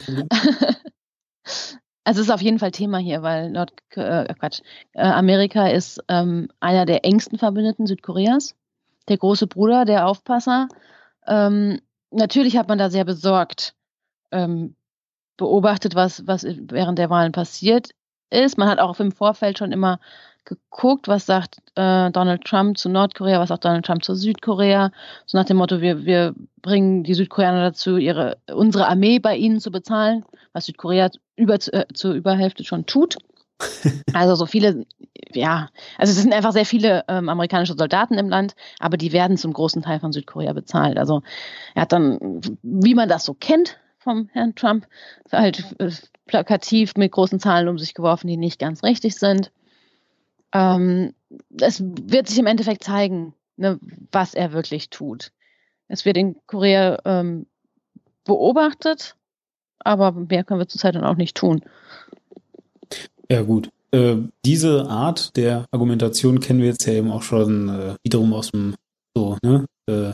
[2.04, 4.62] also es ist auf jeden Fall Thema hier, weil Nord äh, Quatsch,
[4.94, 8.54] äh, Amerika ist ähm, einer der engsten Verbündeten Südkoreas.
[9.08, 10.68] Der große Bruder, der Aufpasser.
[11.26, 11.78] Ähm,
[12.10, 13.74] natürlich hat man da sehr besorgt
[14.30, 14.76] ähm,
[15.38, 17.90] beobachtet, was, was während der Wahlen passiert
[18.28, 18.58] ist.
[18.58, 19.98] Man hat auch im Vorfeld schon immer
[20.44, 24.90] geguckt, was sagt äh, Donald Trump zu Nordkorea, was sagt Donald Trump zu Südkorea.
[25.26, 29.60] So nach dem Motto, wir, wir bringen die Südkoreaner dazu, ihre, unsere Armee bei ihnen
[29.60, 33.16] zu bezahlen, was Südkorea über, äh, zur Überhälfte schon tut.
[34.14, 34.86] Also so viele,
[35.32, 39.36] ja, also es sind einfach sehr viele ähm, amerikanische Soldaten im Land, aber die werden
[39.36, 40.96] zum großen Teil von Südkorea bezahlt.
[40.96, 41.22] Also
[41.74, 44.86] er hat dann, wie man das so kennt vom Herrn Trump,
[45.30, 45.90] halt äh,
[46.24, 49.52] plakativ mit großen Zahlen um sich geworfen, die nicht ganz richtig sind.
[50.52, 51.12] Ähm,
[51.60, 53.78] es wird sich im Endeffekt zeigen, ne,
[54.10, 55.32] was er wirklich tut.
[55.88, 57.46] Es wird in Korea ähm,
[58.24, 59.14] beobachtet,
[59.80, 61.60] aber mehr können wir zurzeit dann auch nicht tun.
[63.30, 63.68] Ja, gut.
[63.90, 68.52] Äh, diese Art der Argumentation kennen wir jetzt ja eben auch schon äh, wiederum aus
[68.52, 68.74] dem,
[69.14, 70.12] so, ne, äh,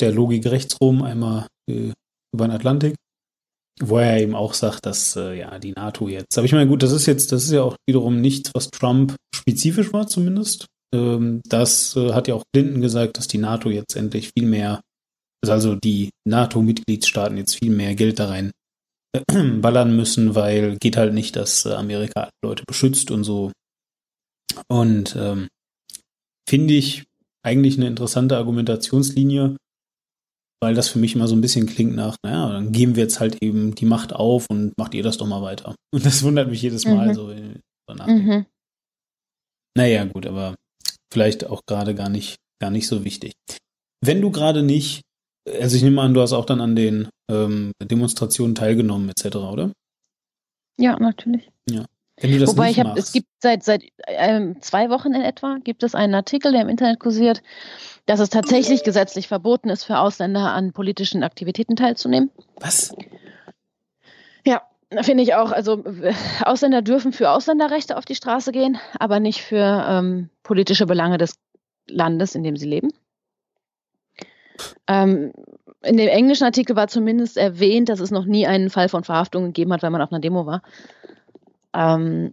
[0.00, 1.92] der Logik rechtsrum, einmal äh,
[2.32, 2.96] über den Atlantik,
[3.80, 6.38] wo er eben auch sagt, dass äh, ja die NATO jetzt.
[6.38, 9.16] Aber ich meine, gut, das ist jetzt, das ist ja auch wiederum nichts, was Trump
[9.34, 10.66] spezifisch war, zumindest.
[10.94, 14.80] Ähm, das äh, hat ja auch Clinton gesagt, dass die NATO jetzt endlich viel mehr,
[15.46, 18.52] also die NATO-Mitgliedstaaten jetzt viel mehr Geld da rein
[19.60, 23.50] ballern müssen, weil geht halt nicht, dass äh, Amerika Leute beschützt und so.
[24.68, 25.48] Und ähm,
[26.48, 27.04] finde ich
[27.42, 29.56] eigentlich eine interessante Argumentationslinie,
[30.64, 33.20] weil das für mich immer so ein bisschen klingt nach, naja, dann geben wir jetzt
[33.20, 35.74] halt eben die Macht auf und macht ihr das doch mal weiter.
[35.94, 37.14] Und das wundert mich jedes Mal Mhm.
[37.14, 37.28] so.
[37.94, 38.36] nachdenke.
[38.38, 38.46] Mhm.
[39.76, 40.54] Naja, gut, aber
[41.12, 43.32] vielleicht auch gerade gar nicht, gar nicht so wichtig.
[44.04, 45.02] Wenn du gerade nicht,
[45.48, 49.72] also ich nehme an, du hast auch dann an den ähm, Demonstrationen teilgenommen, etc., oder?
[50.80, 51.48] Ja, natürlich.
[51.66, 51.84] Das
[52.22, 56.14] Wobei ich habe, es gibt seit seit ähm, zwei Wochen in etwa gibt es einen
[56.14, 57.42] Artikel, der im Internet kursiert,
[58.06, 62.30] dass es tatsächlich gesetzlich verboten ist, für Ausländer an politischen Aktivitäten teilzunehmen.
[62.60, 62.94] was?
[64.46, 64.62] Ja,
[65.02, 65.50] finde ich auch.
[65.50, 70.86] Also äh, Ausländer dürfen für Ausländerrechte auf die Straße gehen, aber nicht für ähm, politische
[70.86, 71.34] Belange des
[71.88, 72.92] Landes, in dem sie leben.
[74.86, 75.32] Ähm,
[75.82, 79.46] in dem englischen Artikel war zumindest erwähnt, dass es noch nie einen Fall von Verhaftung
[79.46, 80.62] gegeben hat, weil man auf einer Demo war.
[81.74, 82.32] Ähm,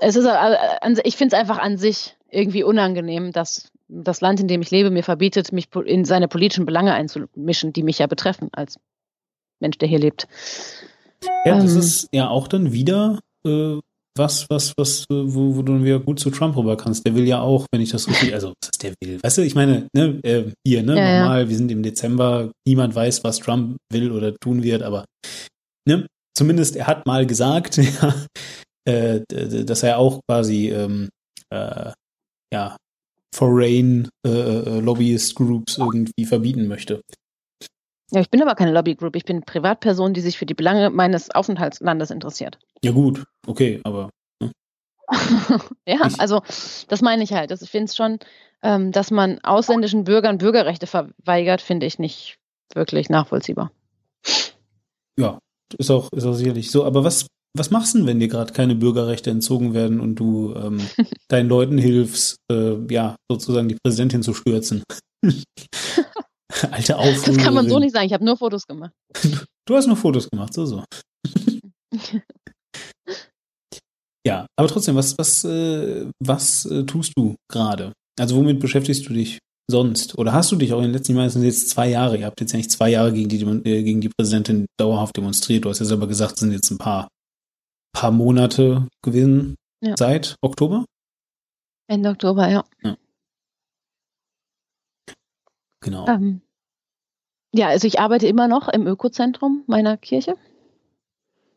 [0.00, 4.40] es ist, äh, an- ich finde es einfach an sich irgendwie unangenehm, dass das Land,
[4.40, 8.06] in dem ich lebe, mir verbietet, mich in seine politischen Belange einzumischen, die mich ja
[8.06, 8.78] betreffen als
[9.60, 10.28] Mensch, der hier lebt.
[11.44, 11.78] Ja, das Ähm.
[11.78, 13.78] ist ja auch dann wieder äh,
[14.16, 17.06] was, was, was, äh, wo, wo du wieder gut zu Trump rüber kannst.
[17.06, 19.22] Der will ja auch, wenn ich das richtig, also was ist der will?
[19.22, 21.20] Weißt du, ich meine, ne, äh, hier, ne, Ja, ja.
[21.20, 25.04] nochmal, wir sind im Dezember, niemand weiß, was Trump will oder tun wird, aber
[25.86, 28.14] ne, zumindest er hat mal gesagt, ja,
[28.86, 29.20] äh,
[29.64, 31.08] dass er auch quasi ähm,
[31.50, 31.92] äh,
[32.52, 32.76] ja
[33.34, 37.02] Foreign äh, äh, Lobbyist Groups irgendwie verbieten möchte.
[38.10, 39.14] Ja, ich bin aber keine Lobbygroup.
[39.16, 42.58] Ich bin Privatperson, die sich für die Belange meines Aufenthaltslandes interessiert.
[42.82, 44.08] Ja gut, okay, aber
[45.86, 46.42] ja, Ich- also
[46.88, 47.50] das meine ich halt.
[47.50, 48.18] Das, ich finde es schon,
[48.62, 52.38] ähm, dass man ausländischen Bürgern Bürgerrechte verweigert, finde ich nicht
[52.74, 53.70] wirklich nachvollziehbar.
[55.18, 55.38] Ja,
[55.74, 56.84] ist auch, ist auch sicherlich so.
[56.84, 57.26] Aber was,
[57.56, 60.80] was machst du denn, wenn dir gerade keine Bürgerrechte entzogen werden und du ähm,
[61.28, 64.82] deinen Leuten hilfst, äh, ja, sozusagen die Präsidentin zu stürzen?
[66.70, 67.34] Alte Aufrührerin.
[67.34, 68.06] Das kann man so nicht sagen.
[68.06, 68.92] Ich habe nur Fotos gemacht.
[69.68, 70.82] Du hast nur Fotos gemacht, so, so.
[74.26, 77.92] ja, aber trotzdem, was, was, äh, was äh, tust du gerade?
[78.18, 79.38] Also womit beschäftigst du dich
[79.70, 80.16] sonst?
[80.18, 82.26] Oder hast du dich auch in den letzten Jahren, es sind jetzt zwei Jahre, ihr
[82.26, 85.64] habt jetzt ja nicht zwei Jahre gegen die, äh, gegen die Präsidentin dauerhaft demonstriert.
[85.64, 87.08] Du hast ja selber gesagt, es sind jetzt ein paar,
[87.92, 89.94] paar Monate gewesen Ja.
[89.98, 90.84] seit Oktober.
[91.90, 92.64] Ende Oktober, ja.
[95.80, 96.06] Genau.
[96.08, 96.40] Ähm,
[97.54, 100.36] ja, also ich arbeite immer noch im Ökozentrum meiner Kirche.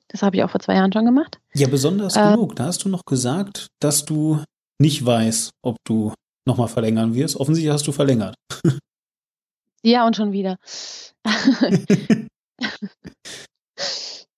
[0.09, 1.39] Das habe ich auch vor zwei Jahren schon gemacht.
[1.53, 2.55] Ja, besonders Äh, genug.
[2.55, 4.43] Da hast du noch gesagt, dass du
[4.79, 6.13] nicht weißt, ob du
[6.45, 7.35] nochmal verlängern wirst.
[7.35, 8.35] Offensichtlich hast du verlängert.
[9.83, 10.57] Ja, und schon wieder.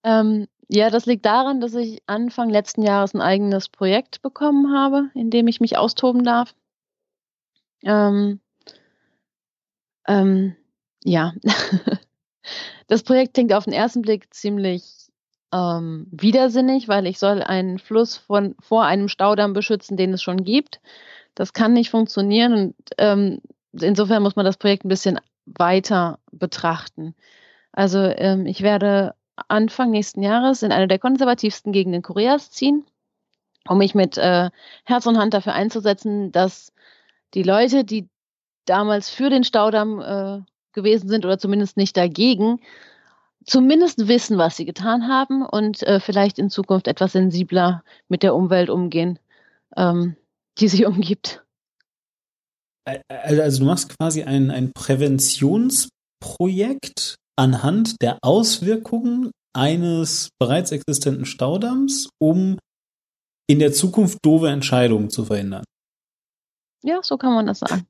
[0.03, 5.09] ähm, ja, das liegt daran, dass ich Anfang letzten Jahres ein eigenes Projekt bekommen habe,
[5.13, 6.55] in dem ich mich austoben darf.
[7.83, 8.39] Ähm,
[10.07, 10.55] ähm,
[11.03, 11.33] ja,
[12.87, 15.09] das Projekt klingt auf den ersten Blick ziemlich
[15.53, 20.43] ähm, widersinnig, weil ich soll einen Fluss von, vor einem Staudamm beschützen, den es schon
[20.43, 20.81] gibt.
[21.35, 23.41] Das kann nicht funktionieren und ähm,
[23.71, 27.15] insofern muss man das Projekt ein bisschen weiter betrachten.
[27.71, 29.15] Also ähm, ich werde
[29.47, 32.85] Anfang nächsten Jahres in eine der konservativsten Gegenden Koreas ziehen,
[33.67, 34.49] um mich mit äh,
[34.83, 36.71] Herz und Hand dafür einzusetzen, dass
[37.33, 38.07] die Leute, die
[38.65, 40.41] damals für den Staudamm äh,
[40.73, 42.59] gewesen sind oder zumindest nicht dagegen,
[43.45, 48.35] zumindest wissen, was sie getan haben und äh, vielleicht in Zukunft etwas sensibler mit der
[48.35, 49.19] Umwelt umgehen,
[49.75, 50.15] ähm,
[50.59, 51.43] die sie umgibt.
[53.07, 62.57] Also du machst quasi ein, ein Präventionsprojekt anhand der Auswirkungen eines bereits existenten Staudamms, um
[63.47, 65.63] in der Zukunft doofe Entscheidungen zu verhindern.
[66.83, 67.85] Ja, so kann man das sagen.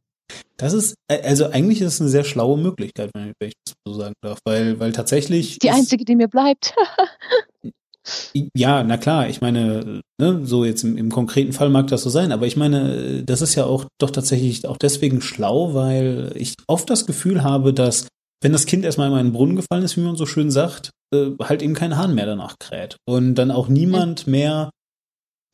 [0.57, 4.13] Das ist, also eigentlich ist es eine sehr schlaue Möglichkeit, wenn ich das so sagen
[4.21, 5.59] darf, weil, weil tatsächlich.
[5.59, 6.75] Die einzige, die mir bleibt.
[8.55, 12.09] ja, na klar, ich meine, ne, so jetzt im, im konkreten Fall mag das so
[12.09, 16.55] sein, aber ich meine, das ist ja auch doch tatsächlich auch deswegen schlau, weil ich
[16.67, 18.07] oft das Gefühl habe, dass
[18.43, 21.31] wenn das Kind erstmal in einen Brunnen gefallen ist, wie man so schön sagt, äh,
[21.41, 22.97] halt eben kein Hahn mehr danach kräht.
[23.07, 24.69] Und dann auch niemand mehr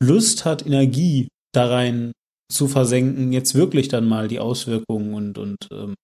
[0.02, 2.12] Lust hat, Energie da rein
[2.50, 5.94] zu versenken, jetzt wirklich dann mal die Auswirkungen und, und ähm,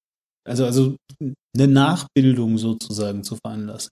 [0.47, 3.91] also, also eine Nachbildung sozusagen zu veranlassen.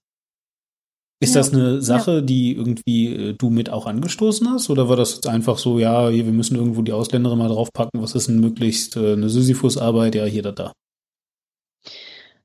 [1.24, 1.40] Ist ja.
[1.40, 2.20] das eine Sache, ja.
[2.20, 4.70] die irgendwie äh, du mit auch angestoßen hast?
[4.70, 8.00] Oder war das jetzt einfach so, ja, hier, wir müssen irgendwo die Ausländer mal draufpacken,
[8.00, 10.72] was ist denn möglichst äh, eine Sisyphus-Arbeit, ja, hier, da, da.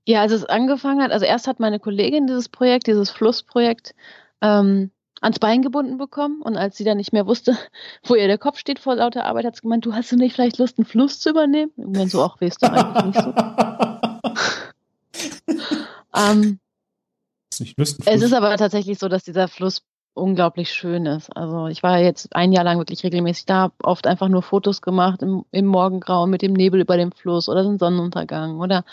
[0.06, 3.94] Ja, als es angefangen hat, also erst hat meine Kollegin dieses Projekt, dieses Flussprojekt,
[4.42, 4.90] ähm,
[5.22, 7.58] ans Bein gebunden bekommen und als sie dann nicht mehr wusste,
[8.04, 10.34] wo ihr der Kopf steht vor lauter Arbeit, hat sie gemeint, du hast du nicht
[10.34, 11.72] vielleicht Lust, einen Fluss zu übernehmen?
[11.76, 13.34] Und dann so, ach, weißt du eigentlich nicht so.
[16.16, 16.60] ähm,
[17.60, 21.36] ist nicht Lust, es ist aber tatsächlich so, dass dieser Fluss unglaublich schön ist.
[21.36, 25.22] Also ich war jetzt ein Jahr lang wirklich regelmäßig da, oft einfach nur Fotos gemacht
[25.22, 28.84] im, im Morgengrauen mit dem Nebel über dem Fluss oder den Sonnenuntergang oder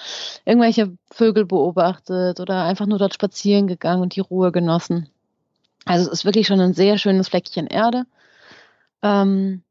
[0.44, 5.09] irgendwelche Vögel beobachtet oder einfach nur dort spazieren gegangen und die Ruhe genossen.
[5.85, 8.05] Also es ist wirklich schon ein sehr schönes Fleckchen Erde.
[9.02, 9.62] Ähm,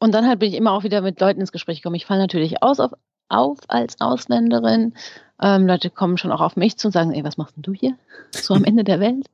[0.00, 1.96] und dann halt bin ich immer auch wieder mit Leuten ins Gespräch gekommen.
[1.96, 2.92] Ich falle natürlich aus auf,
[3.28, 4.94] auf als Ausländerin.
[5.40, 7.72] Ähm, Leute kommen schon auch auf mich zu und sagen, ey, was machst denn du
[7.72, 7.96] hier?
[8.32, 9.26] So am Ende der Welt.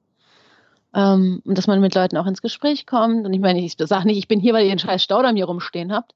[0.94, 3.26] Ähm, und dass man mit Leuten auch ins Gespräch kommt.
[3.26, 5.46] Und ich meine, ich sage nicht, ich bin hier, weil ihr einen scheiß Staudamm hier
[5.46, 6.14] rumstehen habt.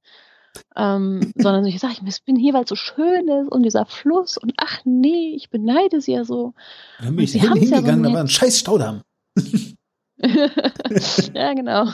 [0.77, 4.39] Ähm, sondern ich sage, ich bin hier, weil es so schön ist und dieser Fluss
[4.39, 6.55] und ach nee, ich beneide sie ja so.
[7.01, 9.03] Dann bin ich hingegangen, ja so da war ein scheiß Staudamm.
[11.35, 11.85] ja, genau.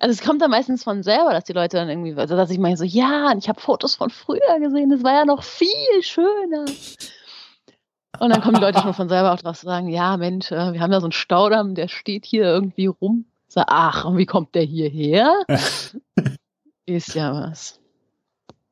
[0.00, 2.58] Also es kommt dann meistens von selber, dass die Leute dann irgendwie, also dass ich
[2.58, 5.68] meine so, ja, ich habe Fotos von früher gesehen, das war ja noch viel
[6.02, 6.64] schöner.
[8.20, 10.72] Und dann kommen die Leute schon von selber auch drauf zu sagen, ja, Mensch, äh,
[10.72, 13.24] wir haben da so einen Staudamm, der steht hier irgendwie rum.
[13.48, 15.42] So, ach, und wie kommt der hierher?
[16.86, 17.80] ist ja was.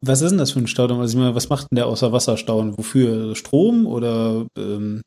[0.03, 1.01] Was ist denn das für ein Staudamm?
[1.01, 2.79] Also ich meine, was macht denn der außer Wasserstauen?
[2.79, 3.35] Wofür?
[3.35, 5.03] Strom oder ähm,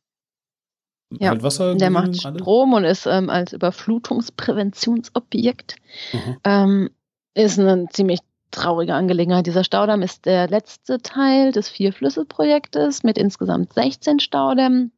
[1.19, 1.75] ja, halt Wasser?
[1.75, 2.39] Der macht alle?
[2.39, 5.77] Strom und ist ähm, als Überflutungspräventionsobjekt.
[6.11, 6.37] Mhm.
[6.43, 6.89] Ähm,
[7.35, 8.19] ist eine ziemlich
[8.51, 9.47] traurige Angelegenheit.
[9.47, 14.91] Dieser Staudamm ist der letzte Teil des Vierflüsse-Projektes mit insgesamt 16 Staudämmen.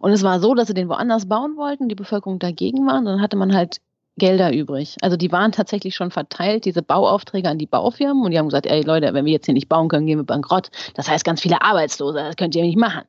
[0.00, 2.98] Und es war so, dass sie den woanders bauen wollten, die Bevölkerung dagegen war.
[2.98, 3.80] Und dann hatte man halt
[4.18, 4.96] Gelder übrig.
[5.00, 8.24] Also die waren tatsächlich schon verteilt, diese Bauaufträge an die Baufirmen.
[8.24, 10.24] Und die haben gesagt, ey Leute, wenn wir jetzt hier nicht bauen können, gehen wir
[10.24, 10.70] bankrott.
[10.94, 13.02] Das heißt ganz viele Arbeitslose, das könnt ihr nicht machen.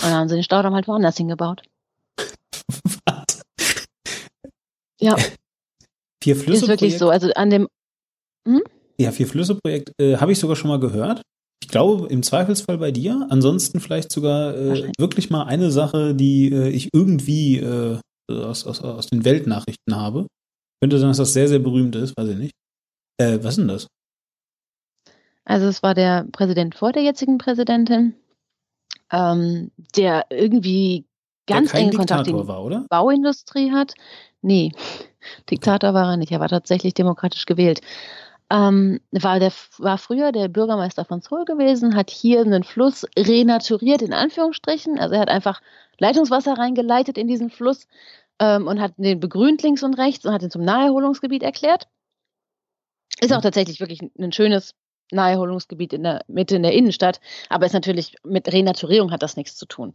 [0.00, 1.62] Und dann haben sie den Staudamm halt woanders hingebaut.
[3.06, 3.42] Was?
[5.00, 5.16] Ja.
[6.22, 6.64] Vier Flüsse.
[6.64, 7.10] Ist wirklich so.
[7.10, 7.68] Also an dem
[8.46, 8.62] hm?
[9.00, 11.22] Ja, Vier-Flüsse-Projekt äh, habe ich sogar schon mal gehört.
[11.62, 13.26] Ich glaube, im Zweifelsfall bei dir.
[13.30, 18.82] Ansonsten vielleicht sogar äh, wirklich mal eine Sache, die äh, ich irgendwie äh, aus, aus,
[18.82, 20.26] aus den Weltnachrichten habe.
[20.80, 22.52] Könnte sein, dass das sehr, sehr berühmt ist, weiß ich nicht.
[23.20, 23.86] Äh, was ist denn das?
[25.44, 28.14] Also es war der Präsident vor der jetzigen Präsidentin,
[29.12, 31.06] ähm, der irgendwie
[31.46, 33.94] ganz der enge Kontakt in die war, Bauindustrie hat.
[34.42, 34.72] Nee,
[35.50, 37.80] Diktator war er nicht, er war tatsächlich demokratisch gewählt
[38.50, 44.00] ähm, war, der, war früher der Bürgermeister von Seoul gewesen, hat hier einen Fluss renaturiert,
[44.00, 44.98] in Anführungsstrichen.
[44.98, 45.60] Also er hat einfach
[45.98, 47.86] Leitungswasser reingeleitet in diesen Fluss
[48.38, 51.88] ähm, und hat den begrünt links und rechts und hat ihn zum Naherholungsgebiet erklärt.
[53.20, 54.74] Ist auch tatsächlich wirklich ein schönes
[55.10, 59.56] Naherholungsgebiet in der Mitte in der Innenstadt, aber ist natürlich mit Renaturierung hat das nichts
[59.56, 59.94] zu tun.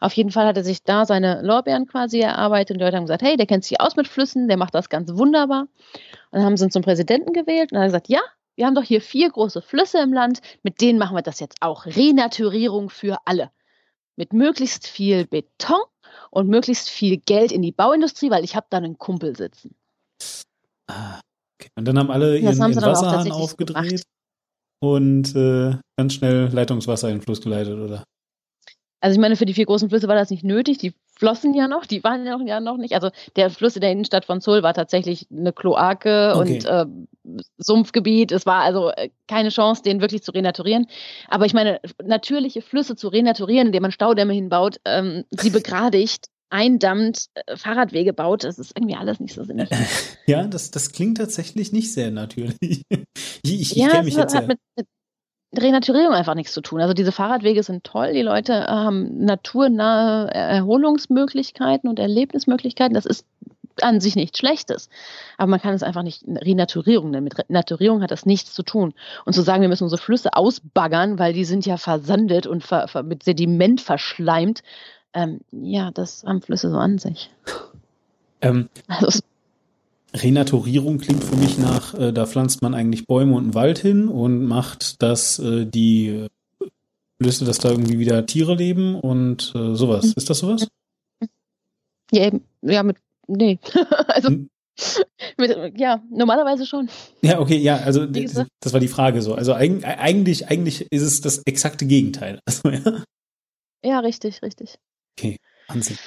[0.00, 3.04] Auf jeden Fall hat er sich da seine Lorbeeren quasi erarbeitet und die Leute haben
[3.04, 5.62] gesagt, hey, der kennt sich aus mit Flüssen, der macht das ganz wunderbar.
[5.62, 5.68] Und
[6.32, 8.20] dann haben sie ihn zum Präsidenten gewählt und er hat gesagt, ja,
[8.54, 11.56] wir haben doch hier vier große Flüsse im Land, mit denen machen wir das jetzt
[11.60, 11.86] auch.
[11.86, 13.50] Renaturierung für alle.
[14.16, 15.80] Mit möglichst viel Beton
[16.30, 19.74] und möglichst viel Geld in die Bauindustrie, weil ich habe da einen Kumpel sitzen.
[20.86, 21.20] Ah,
[21.58, 21.70] okay.
[21.76, 24.02] Und dann haben alle ihren, ihren Wasserhahn aufgedreht
[24.82, 28.02] und äh, ganz schnell Leitungswasser in den Fluss geleitet, oder?
[29.00, 30.78] Also ich meine, für die vier großen Flüsse war das nicht nötig.
[30.78, 32.94] Die flossen ja noch, die waren ja noch, ja noch nicht.
[32.94, 36.54] Also der Fluss in der Innenstadt von Seoul war tatsächlich eine Kloake okay.
[36.54, 36.86] und äh,
[37.58, 38.32] Sumpfgebiet.
[38.32, 40.86] Es war also äh, keine Chance, den wirklich zu renaturieren.
[41.28, 47.26] Aber ich meine, natürliche Flüsse zu renaturieren, indem man Staudämme hinbaut, ähm, sie begradigt, eindammt,
[47.34, 49.68] äh, Fahrradwege baut, das ist irgendwie alles nicht so sinnig.
[50.26, 52.82] Ja, das, das klingt tatsächlich nicht sehr natürlich.
[53.44, 54.46] Ich, ich, ja, ich kenne mich jetzt hat ja.
[54.46, 54.86] mit, mit
[55.58, 56.80] Renaturierung einfach nichts zu tun.
[56.80, 62.94] Also diese Fahrradwege sind toll, die Leute haben naturnahe Erholungsmöglichkeiten und Erlebnismöglichkeiten.
[62.94, 63.26] Das ist
[63.80, 64.88] an sich nichts Schlechtes.
[65.38, 67.24] Aber man kann es einfach nicht Renaturierung nennen.
[67.24, 68.94] Mit Renaturierung hat das nichts zu tun.
[69.24, 72.86] Und zu sagen, wir müssen unsere Flüsse ausbaggern, weil die sind ja versandet und ver,
[72.86, 74.62] ver, mit Sediment verschleimt,
[75.14, 77.30] ähm, ja, das haben Flüsse so an sich.
[78.40, 79.20] Ähm, also,
[80.14, 84.08] Renaturierung klingt für mich nach, äh, da pflanzt man eigentlich Bäume und einen Wald hin
[84.08, 86.28] und macht, dass äh, die
[87.20, 90.06] Flüsse, dass da irgendwie wieder Tiere leben und äh, sowas.
[90.06, 90.12] Mhm.
[90.16, 90.68] Ist das sowas?
[92.10, 92.44] Ja, eben.
[92.62, 93.58] Ja, mit nee.
[94.08, 94.50] also, hm?
[95.38, 96.90] mit, ja, normalerweise schon.
[97.22, 99.34] Ja, okay, ja, also das, das war die Frage so.
[99.34, 102.40] Also eigentlich, eigentlich ist es das exakte Gegenteil.
[102.46, 103.02] Also, ja.
[103.84, 104.78] ja, richtig, richtig.
[105.18, 105.36] Okay,
[105.68, 105.98] Wahnsinn.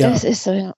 [0.00, 0.10] Ja.
[0.10, 0.74] Das ist so, ja.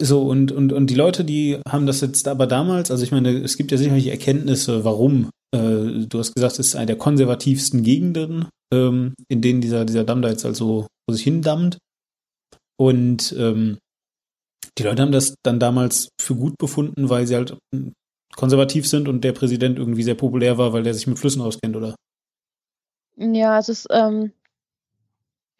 [0.00, 3.30] So, und, und, und die Leute, die haben das jetzt aber damals, also ich meine,
[3.30, 5.30] es gibt ja sicherlich Erkenntnisse, warum.
[5.54, 10.04] Äh, du hast gesagt, es ist eine der konservativsten Gegenden, ähm, in denen dieser, dieser
[10.04, 11.78] Damm da jetzt also vor sich hin dammt.
[12.76, 13.78] Und ähm,
[14.78, 17.56] die Leute haben das dann damals für gut befunden, weil sie halt
[18.34, 21.76] konservativ sind und der Präsident irgendwie sehr populär war, weil der sich mit Flüssen auskennt,
[21.76, 21.94] oder?
[23.16, 24.32] Ja, es ist, ähm,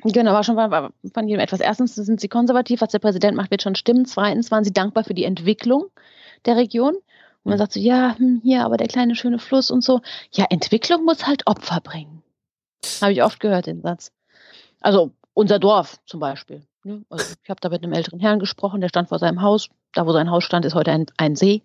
[0.03, 1.61] genau, war schon von, von jedem etwas.
[1.61, 4.07] Erstens sind sie konservativ, was der Präsident macht, wird schon stimmen.
[4.07, 5.87] Zweitens waren sie dankbar für die Entwicklung
[6.45, 6.95] der Region.
[6.95, 10.01] Und man sagt so, ja, hm, hier, aber der kleine schöne Fluss und so.
[10.33, 12.23] Ja, Entwicklung muss halt Opfer bringen.
[13.01, 14.13] Habe ich oft gehört, den Satz.
[14.81, 16.63] Also unser Dorf zum Beispiel.
[16.85, 17.05] Ne?
[17.11, 19.69] Also ich habe da mit einem älteren Herrn gesprochen, der stand vor seinem Haus.
[19.93, 21.63] Da, wo sein Haus stand, ist heute ein, ein See.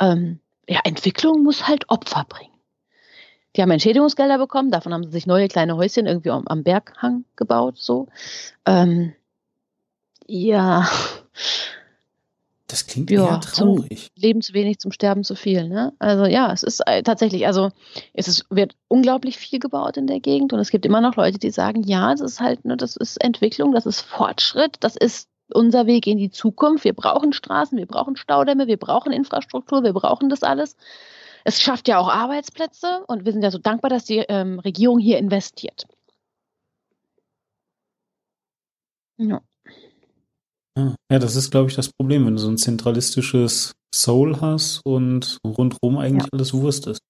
[0.00, 2.53] Ähm, ja, Entwicklung muss halt Opfer bringen.
[3.56, 7.24] Die haben Entschädigungsgelder bekommen, davon haben sie sich neue kleine Häuschen irgendwie am, am Berghang
[7.36, 8.08] gebaut, so.
[8.66, 9.14] Ähm,
[10.26, 10.88] ja.
[12.66, 14.10] Das klingt ja, traurig.
[14.16, 15.68] Leben zu wenig, zum Sterben zu viel.
[15.68, 15.92] Ne?
[15.98, 17.70] Also ja, es ist äh, tatsächlich, also
[18.14, 21.38] es ist, wird unglaublich viel gebaut in der Gegend und es gibt immer noch Leute,
[21.38, 25.28] die sagen, ja, das ist halt, ne, das ist Entwicklung, das ist Fortschritt, das ist
[25.52, 26.84] unser Weg in die Zukunft.
[26.84, 30.76] Wir brauchen Straßen, wir brauchen Staudämme, wir brauchen Infrastruktur, wir brauchen das alles.
[31.44, 34.98] Es schafft ja auch Arbeitsplätze und wir sind ja so dankbar, dass die ähm, Regierung
[34.98, 35.86] hier investiert.
[39.18, 39.42] Ja.
[40.76, 45.38] Ja, das ist, glaube ich, das Problem, wenn du so ein zentralistisches Soul hast und
[45.46, 46.28] rundherum eigentlich ja.
[46.32, 47.00] alles Wurst ist.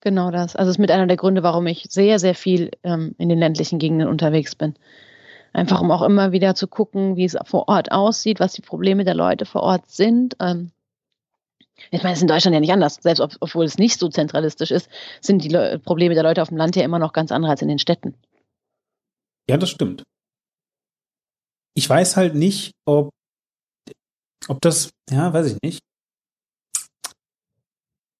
[0.00, 0.56] Genau das.
[0.56, 3.38] Also es ist mit einer der Gründe, warum ich sehr, sehr viel ähm, in den
[3.38, 4.74] ländlichen Gegenden unterwegs bin.
[5.52, 9.04] Einfach um auch immer wieder zu gucken, wie es vor Ort aussieht, was die Probleme
[9.04, 10.36] der Leute vor Ort sind.
[10.40, 10.70] Ähm,
[11.90, 12.98] ich meine, es ist in Deutschland ja nicht anders.
[13.00, 14.88] Selbst ob, obwohl es nicht so zentralistisch ist,
[15.20, 17.62] sind die Le Probleme der Leute auf dem Land ja immer noch ganz andere als
[17.62, 18.14] in den Städten.
[19.48, 20.02] Ja, das stimmt
[21.78, 23.10] ich weiß halt nicht, ob,
[24.48, 25.78] ob das, ja, weiß ich nicht.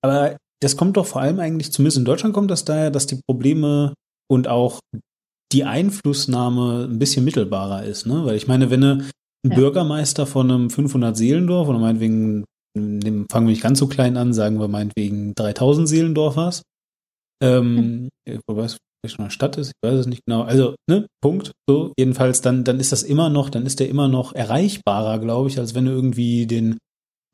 [0.00, 3.20] Aber das kommt doch vor allem eigentlich, zumindest in Deutschland kommt das daher, dass die
[3.28, 3.94] Probleme
[4.30, 4.78] und auch
[5.52, 8.24] die Einflussnahme ein bisschen mittelbarer ist, ne?
[8.24, 9.11] Weil ich meine, wenn ein
[9.44, 9.56] ja.
[9.56, 12.44] Bürgermeister von einem 500 Seelendorf oder meinetwegen,
[13.30, 16.62] fangen wir nicht ganz so klein an, sagen wir meinetwegen 3000 Seelendorf was,
[17.42, 18.40] ähm, hm.
[18.46, 20.42] weiß, schon eine Stadt ist, ich weiß es nicht genau.
[20.42, 21.52] Also, ne, Punkt.
[21.68, 25.48] So, jedenfalls, dann, dann ist das immer noch, dann ist der immer noch erreichbarer, glaube
[25.48, 26.78] ich, als wenn du irgendwie den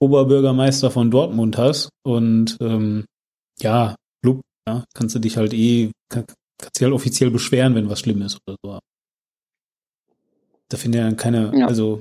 [0.01, 1.89] Oberbürgermeister von Dortmund hast.
[2.07, 3.07] Und ähm,
[3.61, 6.27] ja, blub, ja, kannst du dich halt eh, kann,
[6.61, 8.79] kannst dich halt offiziell beschweren, wenn was schlimm ist oder so.
[10.69, 11.67] Da finde ich dann keine, ja.
[11.67, 12.01] also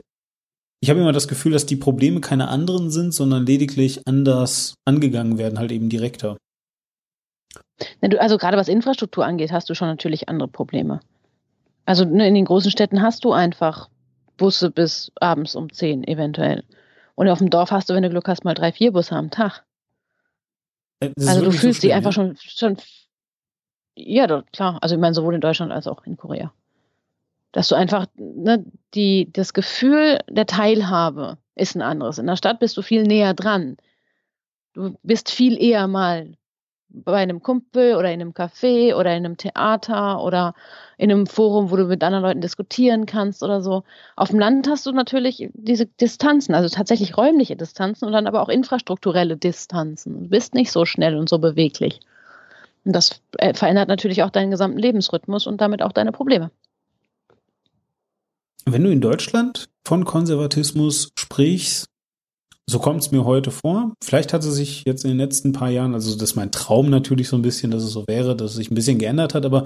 [0.83, 5.37] ich habe immer das Gefühl, dass die Probleme keine anderen sind, sondern lediglich anders angegangen
[5.37, 6.35] werden, halt eben direkter.
[8.19, 10.99] Also gerade was Infrastruktur angeht, hast du schon natürlich andere Probleme.
[11.85, 13.87] Also ne, in den großen Städten hast du einfach
[14.35, 16.65] Busse bis abends um 10 eventuell.
[17.15, 19.31] Und auf dem Dorf hast du, wenn du Glück hast, mal drei, vier Busse am
[19.31, 19.63] Tag.
[20.99, 22.13] Äh, also du fühlst so dich einfach ja?
[22.13, 22.75] schon, schon,
[23.95, 24.79] ja, klar.
[24.81, 26.51] Also ich meine, sowohl in Deutschland als auch in Korea.
[27.53, 32.17] Dass du einfach, ne, die, das Gefühl der Teilhabe ist ein anderes.
[32.17, 33.77] In der Stadt bist du viel näher dran.
[34.73, 36.33] Du bist viel eher mal
[36.93, 40.53] bei einem Kumpel oder in einem Café oder in einem Theater oder
[40.97, 43.83] in einem Forum, wo du mit anderen Leuten diskutieren kannst oder so.
[44.15, 48.41] Auf dem Land hast du natürlich diese Distanzen, also tatsächlich räumliche Distanzen und dann aber
[48.41, 50.23] auch infrastrukturelle Distanzen.
[50.23, 51.99] Du bist nicht so schnell und so beweglich.
[52.85, 56.51] Und das äh, verändert natürlich auch deinen gesamten Lebensrhythmus und damit auch deine Probleme.
[58.65, 61.87] Wenn du in Deutschland von Konservatismus sprichst,
[62.65, 63.93] So kommt es mir heute vor.
[64.01, 66.89] Vielleicht hat es sich jetzt in den letzten paar Jahren, also das ist mein Traum
[66.89, 69.45] natürlich so ein bisschen, dass es so wäre, dass es sich ein bisschen geändert hat,
[69.45, 69.65] aber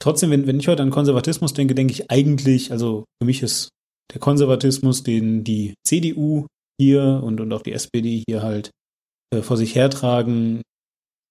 [0.00, 3.70] trotzdem, wenn, wenn ich heute an Konservatismus denke, denke ich eigentlich, also für mich ist
[4.12, 6.46] der Konservatismus, den die CDU
[6.80, 8.70] hier und, und auch die SPD hier halt
[9.34, 10.62] äh, vor sich hertragen,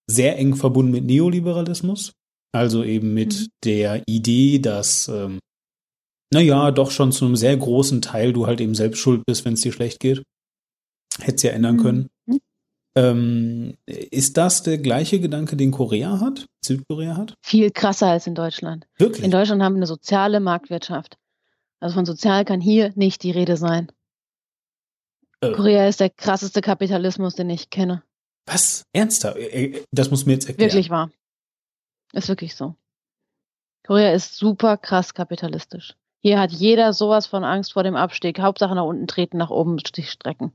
[0.08, 2.12] sehr eng verbunden mit Neoliberalismus.
[2.54, 3.48] Also eben mit mhm.
[3.64, 5.40] der Idee, dass, ähm,
[6.36, 9.54] naja, doch schon zu einem sehr großen Teil du halt eben selbst schuld bist, wenn
[9.54, 10.22] es dir schlecht geht.
[11.18, 11.82] Hätte es ja ändern mhm.
[11.82, 12.10] können.
[12.26, 12.40] Mhm.
[12.98, 17.36] Ähm, ist das der gleiche Gedanke, den Korea hat, Südkorea hat?
[17.42, 18.86] Viel krasser als in Deutschland.
[18.98, 19.24] Wirklich?
[19.24, 21.18] In Deutschland haben wir eine soziale Marktwirtschaft.
[21.80, 23.90] Also von sozial kann hier nicht die Rede sein.
[25.40, 25.54] Äh.
[25.54, 28.04] Korea ist der krasseste Kapitalismus, den ich kenne.
[28.46, 28.84] Was?
[28.92, 29.38] Ernsthaft?
[29.38, 30.70] Äh, äh, das muss mir jetzt erklären.
[30.70, 31.12] Wirklich wahr.
[32.12, 32.76] Ist wirklich so.
[33.86, 35.96] Korea ist super krass kapitalistisch.
[36.26, 38.40] Hier hat jeder sowas von Angst vor dem Abstieg.
[38.40, 40.52] Hauptsache nach unten treten, nach oben sich strecken.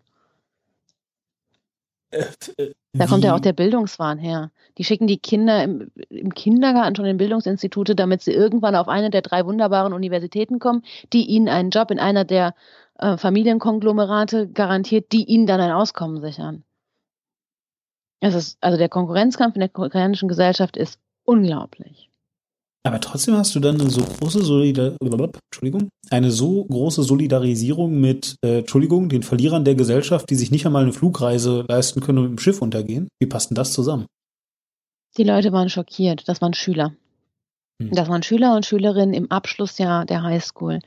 [2.11, 2.25] Äh,
[2.57, 4.51] äh, da kommt ja auch der Bildungswahn her.
[4.79, 9.11] Die schicken die Kinder im, im, Kindergarten schon in Bildungsinstitute, damit sie irgendwann auf eine
[9.11, 12.57] der drei wunderbaren Universitäten kommen, die ihnen einen Job in einer der
[12.99, 16.64] äh, Familienkonglomerate garantiert, die ihnen dann ein Auskommen sichern.
[18.18, 22.10] Es ist, also der Konkurrenzkampf in der koreanischen Gesellschaft ist unglaublich.
[22.83, 28.37] Aber trotzdem hast du dann eine so große Solidar Entschuldigung, eine so große Solidarisierung mit,
[28.43, 32.24] äh, Entschuldigung, den Verlierern der Gesellschaft, die sich nicht einmal eine Flugreise leisten können und
[32.24, 33.09] mit dem Schiff untergehen.
[33.20, 34.07] Wie passt denn das zusammen?
[35.18, 36.26] Die Leute waren schockiert.
[36.26, 36.95] Das waren Schüler.
[37.81, 37.91] Hm.
[37.93, 40.78] Das waren Schüler und Schülerinnen im Abschlussjahr der Highschool.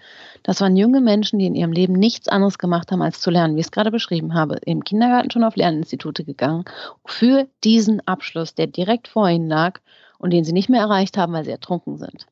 [0.41, 3.55] Das waren junge Menschen, die in ihrem Leben nichts anderes gemacht haben, als zu lernen,
[3.55, 4.55] wie ich es gerade beschrieben habe.
[4.65, 6.65] Im Kindergarten schon auf Lerninstitute gegangen.
[7.05, 9.79] Für diesen Abschluss, der direkt vor ihnen lag
[10.24, 12.28] und den sie nicht mehr erreicht haben, weil sie ertrunken sind.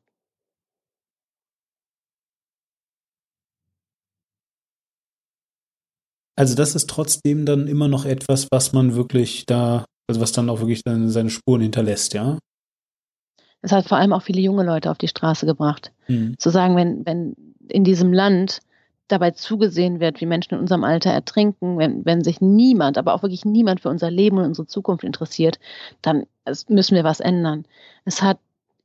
[6.34, 10.48] Also das ist trotzdem dann immer noch etwas, was man wirklich da, also was dann
[10.48, 12.38] auch wirklich dann seine Spuren hinterlässt, ja?
[13.60, 15.92] Es hat vor allem auch viele junge Leute auf die Straße gebracht.
[16.08, 16.38] Mhm.
[16.38, 17.36] Zu sagen, wenn, wenn
[17.68, 18.60] in diesem Land
[19.12, 23.22] dabei zugesehen wird, wie Menschen in unserem Alter ertrinken, wenn, wenn sich niemand, aber auch
[23.22, 25.58] wirklich niemand für unser Leben und unsere Zukunft interessiert,
[26.00, 26.24] dann
[26.68, 27.64] müssen wir was ändern.
[28.04, 28.38] Es hat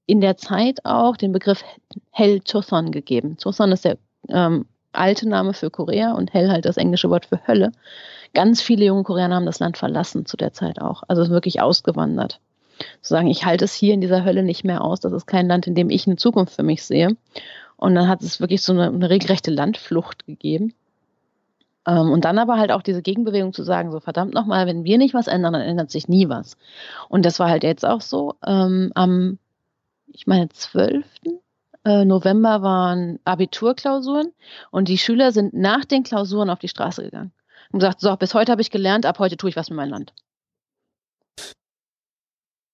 [0.06, 1.64] in der Zeit auch den Begriff
[2.12, 3.38] Hell Choson gegeben.
[3.42, 3.98] Choson ist der
[4.30, 7.72] ähm, alte Name für Korea und Hell halt das englische Wort für Hölle.
[8.34, 12.40] Ganz viele junge Koreaner haben das Land verlassen zu der Zeit auch, also wirklich ausgewandert.
[13.02, 15.48] Zu sagen, ich halte es hier in dieser Hölle nicht mehr aus, das ist kein
[15.48, 17.16] Land, in dem ich eine Zukunft für mich sehe.
[17.78, 20.74] Und dann hat es wirklich so eine, eine regelrechte Landflucht gegeben.
[21.88, 24.98] Ähm, und dann aber halt auch diese Gegenbewegung zu sagen, so verdammt nochmal, wenn wir
[24.98, 26.58] nicht was ändern, dann ändert sich nie was.
[27.08, 28.36] Und das war halt jetzt auch so.
[28.46, 29.40] Ähm, am,
[30.08, 31.06] ich meine, 12.
[31.86, 34.34] Äh, November waren Abiturklausuren
[34.72, 37.32] und die Schüler sind nach den Klausuren auf die Straße gegangen
[37.72, 39.92] und gesagt, so, bis heute habe ich gelernt, ab heute tue ich was mit meinem
[39.92, 40.14] Land.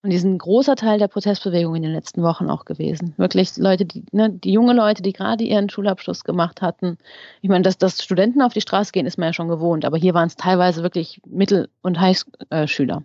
[0.04, 3.14] Und die sind ein großer Teil der Protestbewegung in den letzten Wochen auch gewesen.
[3.16, 6.98] Wirklich Leute, die, ne, die junge Leute, die gerade ihren Schulabschluss gemacht hatten.
[7.40, 9.96] Ich meine, dass, dass Studenten auf die Straße gehen, ist man ja schon gewohnt, aber
[9.96, 13.02] hier waren es teilweise wirklich Mittel- und Highschüler.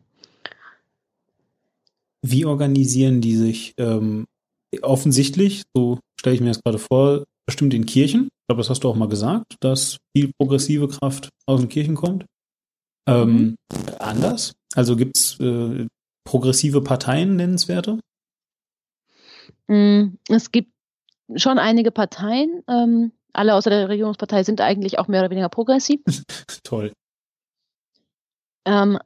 [2.22, 3.76] Wie organisieren die sich?
[3.78, 4.26] Ähm,
[4.82, 8.24] offensichtlich, so stelle ich mir das gerade vor, bestimmt in Kirchen.
[8.24, 11.96] Ich glaube, das hast du auch mal gesagt, dass viel progressive Kraft aus den Kirchen
[11.96, 12.26] kommt.
[13.08, 13.56] Ähm, mhm.
[14.00, 14.52] Anders?
[14.76, 15.88] Also gibt es äh,
[16.24, 18.00] progressive Parteien nennenswerte?
[19.68, 20.72] Mm, es gibt
[21.36, 22.64] schon einige Parteien.
[22.68, 26.02] Ähm, alle außer der Regierungspartei sind eigentlich auch mehr oder weniger progressiv.
[26.64, 26.92] Toll.
[28.66, 28.98] Ähm,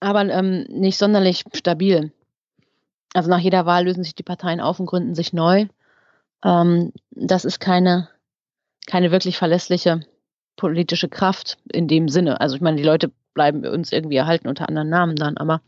[0.00, 2.12] aber ähm, nicht sonderlich stabil.
[3.14, 5.66] Also nach jeder Wahl lösen sich die Parteien auf und gründen sich neu.
[6.44, 8.08] Ähm, das ist keine,
[8.86, 10.00] keine wirklich verlässliche
[10.56, 12.40] politische Kraft in dem Sinne.
[12.40, 15.36] Also ich meine, die Leute bleiben uns irgendwie erhalten unter anderen Namen dann.
[15.36, 15.60] Aber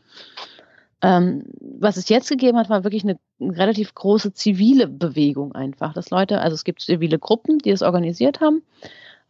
[1.03, 5.93] ähm, was es jetzt gegeben hat, war wirklich eine, eine relativ große zivile Bewegung einfach.
[5.93, 8.63] Dass Leute, also es gibt zivile Gruppen, die es organisiert haben,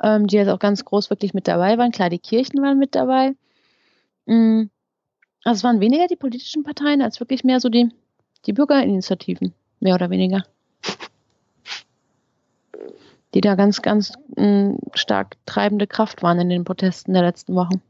[0.03, 1.91] ähm, die jetzt auch ganz groß wirklich mit dabei waren.
[1.91, 3.35] Klar, die Kirchen waren mit dabei.
[4.26, 4.70] Mhm.
[5.43, 7.91] Also es waren weniger die politischen Parteien als wirklich mehr so die,
[8.47, 10.45] die Bürgerinitiativen, mehr oder weniger.
[13.35, 17.55] Die da ganz, ganz mh, mm, stark treibende Kraft waren in den Protesten der letzten
[17.57, 17.82] Wochen.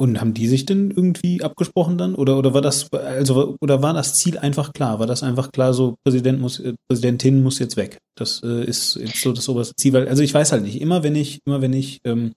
[0.00, 2.14] Und haben die sich denn irgendwie abgesprochen dann?
[2.14, 4.98] Oder, oder war das, also, oder war das Ziel einfach klar?
[4.98, 7.98] War das einfach klar, so Präsident muss, äh, Präsidentin muss jetzt weg?
[8.16, 11.02] Das äh, ist jetzt so das oberste Ziel, weil, also ich weiß halt nicht, immer
[11.02, 12.32] wenn ich, immer wenn ich ähm,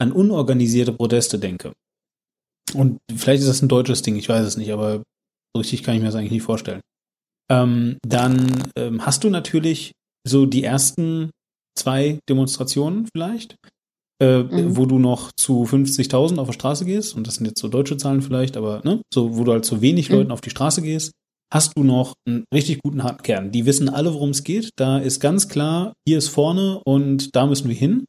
[0.00, 1.72] an unorganisierte Proteste denke,
[2.74, 5.02] und vielleicht ist das ein deutsches Ding, ich weiß es nicht, aber
[5.54, 6.80] so richtig kann ich mir das eigentlich nicht vorstellen.
[7.50, 9.92] Ähm, dann ähm, hast du natürlich
[10.26, 11.30] so die ersten
[11.76, 13.56] zwei Demonstrationen vielleicht,
[14.20, 14.76] äh, mhm.
[14.76, 17.96] wo du noch zu 50.000 auf der Straße gehst, und das sind jetzt so deutsche
[17.96, 20.16] Zahlen vielleicht, aber ne, so, wo du halt zu wenig mhm.
[20.16, 21.12] Leuten auf die Straße gehst,
[21.52, 23.52] hast du noch einen richtig guten harten Kern.
[23.52, 24.70] Die wissen alle, worum es geht.
[24.76, 28.06] Da ist ganz klar, hier ist vorne und da müssen wir hin.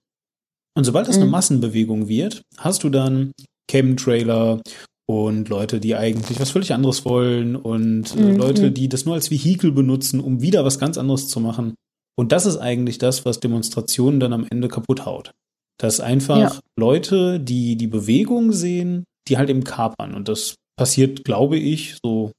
[0.75, 1.23] Und sobald das mhm.
[1.23, 3.31] eine Massenbewegung wird, hast du dann
[3.69, 4.61] Chemtrailer
[5.05, 8.37] und Leute, die eigentlich was völlig anderes wollen und äh, mhm.
[8.37, 11.75] Leute, die das nur als Vehikel benutzen, um wieder was ganz anderes zu machen.
[12.15, 15.31] Und das ist eigentlich das, was Demonstrationen dann am Ende kaputt haut.
[15.79, 16.59] Dass einfach ja.
[16.77, 20.13] Leute, die die Bewegung sehen, die halt eben kapern.
[20.13, 22.31] Und das passiert, glaube ich, so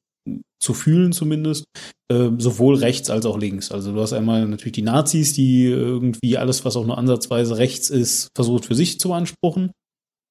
[0.61, 1.67] zu fühlen zumindest,
[2.11, 3.71] äh, sowohl rechts als auch links.
[3.71, 7.91] Also du hast einmal natürlich die Nazis, die irgendwie alles, was auch nur ansatzweise rechts
[7.91, 9.73] ist, versucht für sich zu beanspruchen.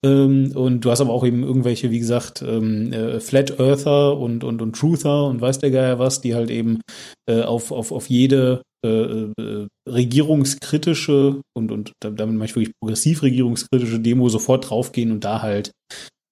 [0.04, 4.44] Ähm, und du hast aber auch eben irgendwelche, wie gesagt, ähm, äh, Flat Earther und,
[4.44, 6.82] und, und Truther und weiß der Geier was, die halt eben
[7.30, 13.24] äh, auf, auf, auf jede äh, äh, regierungskritische und, und damit meine ich wirklich progressiv
[13.24, 15.72] regierungskritische Demo sofort draufgehen und da halt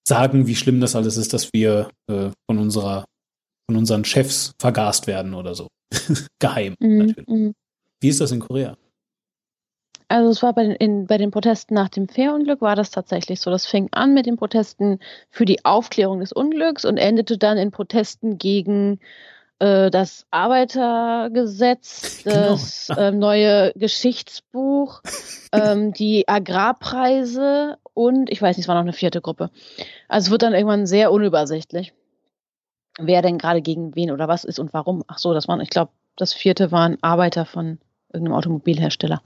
[0.08, 3.06] sagen, wie schlimm das alles ist, dass wir äh, von unserer,
[3.70, 5.68] von unseren Chefs vergast werden oder so.
[6.40, 7.28] Geheim, mhm, natürlich.
[7.30, 7.54] Mhm.
[8.02, 8.76] Wie ist das in Korea?
[10.10, 13.40] Also es war bei den, in, bei den Protesten nach dem Fährunglück war das tatsächlich
[13.40, 13.50] so.
[13.50, 15.00] Das fing an mit den Protesten
[15.30, 19.00] für die Aufklärung des Unglücks und endete dann in Protesten gegen
[19.62, 22.52] das Arbeitergesetz, genau.
[22.52, 23.00] das genau.
[23.00, 25.02] äh, neue Geschichtsbuch,
[25.52, 29.52] ähm, die Agrarpreise und ich weiß nicht, es war noch eine vierte Gruppe.
[30.08, 31.94] Also es wird dann irgendwann sehr unübersichtlich,
[33.00, 35.04] wer denn gerade gegen wen oder was ist und warum.
[35.08, 37.80] Ach so, das waren, ich glaube, das vierte waren Arbeiter von
[38.12, 39.22] irgendeinem Automobilhersteller.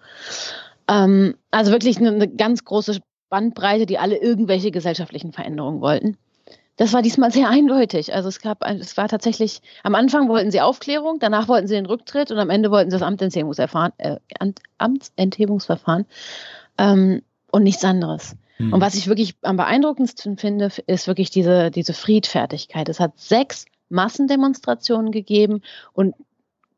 [0.90, 6.18] Ähm, also wirklich eine, eine ganz große Bandbreite, die alle irgendwelche gesellschaftlichen Veränderungen wollten.
[6.78, 8.14] Das war diesmal sehr eindeutig.
[8.14, 11.86] Also es gab, es war tatsächlich, am Anfang wollten sie Aufklärung, danach wollten sie den
[11.86, 14.18] Rücktritt und am Ende wollten sie das Amtsenthebungsverfahren, äh,
[14.78, 16.06] Amtsenthebungsverfahren
[16.78, 17.22] ähm,
[17.52, 18.36] und nichts anderes.
[18.58, 18.74] Mhm.
[18.74, 22.90] Und was ich wirklich am beeindruckendsten finde, ist wirklich diese, diese Friedfertigkeit.
[22.90, 25.62] Es hat sechs Massendemonstrationen gegeben
[25.94, 26.16] und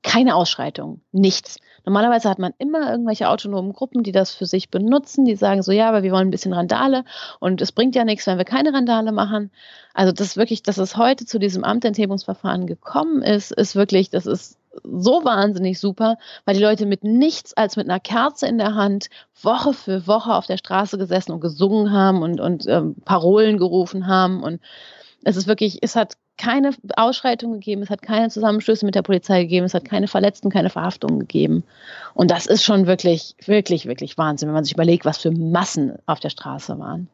[0.03, 1.57] keine Ausschreitungen, nichts.
[1.85, 5.71] Normalerweise hat man immer irgendwelche autonomen Gruppen, die das für sich benutzen, die sagen so,
[5.71, 7.03] ja, aber wir wollen ein bisschen Randale
[7.39, 9.51] und es bringt ja nichts, wenn wir keine Randale machen.
[9.93, 14.57] Also das wirklich, dass es heute zu diesem Amtenthebungsverfahren gekommen ist, ist wirklich, das ist
[14.83, 19.09] so wahnsinnig super, weil die Leute mit nichts als mit einer Kerze in der Hand
[19.41, 24.07] Woche für Woche auf der Straße gesessen und gesungen haben und, und ähm, Parolen gerufen
[24.07, 24.61] haben und
[25.23, 29.43] es ist wirklich, es hat keine Ausschreitungen gegeben, es hat keine Zusammenstöße mit der Polizei
[29.43, 31.63] gegeben, es hat keine Verletzten, keine Verhaftungen gegeben.
[32.13, 35.97] Und das ist schon wirklich, wirklich, wirklich Wahnsinn, wenn man sich überlegt, was für Massen
[36.05, 37.09] auf der Straße waren.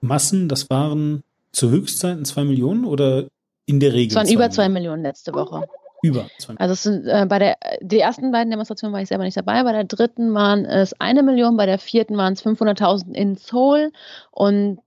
[0.00, 1.22] Massen, das waren
[1.52, 3.26] zu Höchstzeiten zwei Millionen oder
[3.66, 4.08] in der Regel?
[4.08, 4.52] Es waren zwei über Millionen?
[4.52, 5.68] zwei Millionen letzte Woche.
[6.02, 6.58] Über zwei Millionen.
[6.58, 9.72] Also sind, äh, bei der die ersten beiden Demonstrationen war ich selber nicht dabei, bei
[9.72, 13.92] der dritten waren es eine Million, bei der vierten waren es 500.000 in Seoul
[14.30, 14.80] und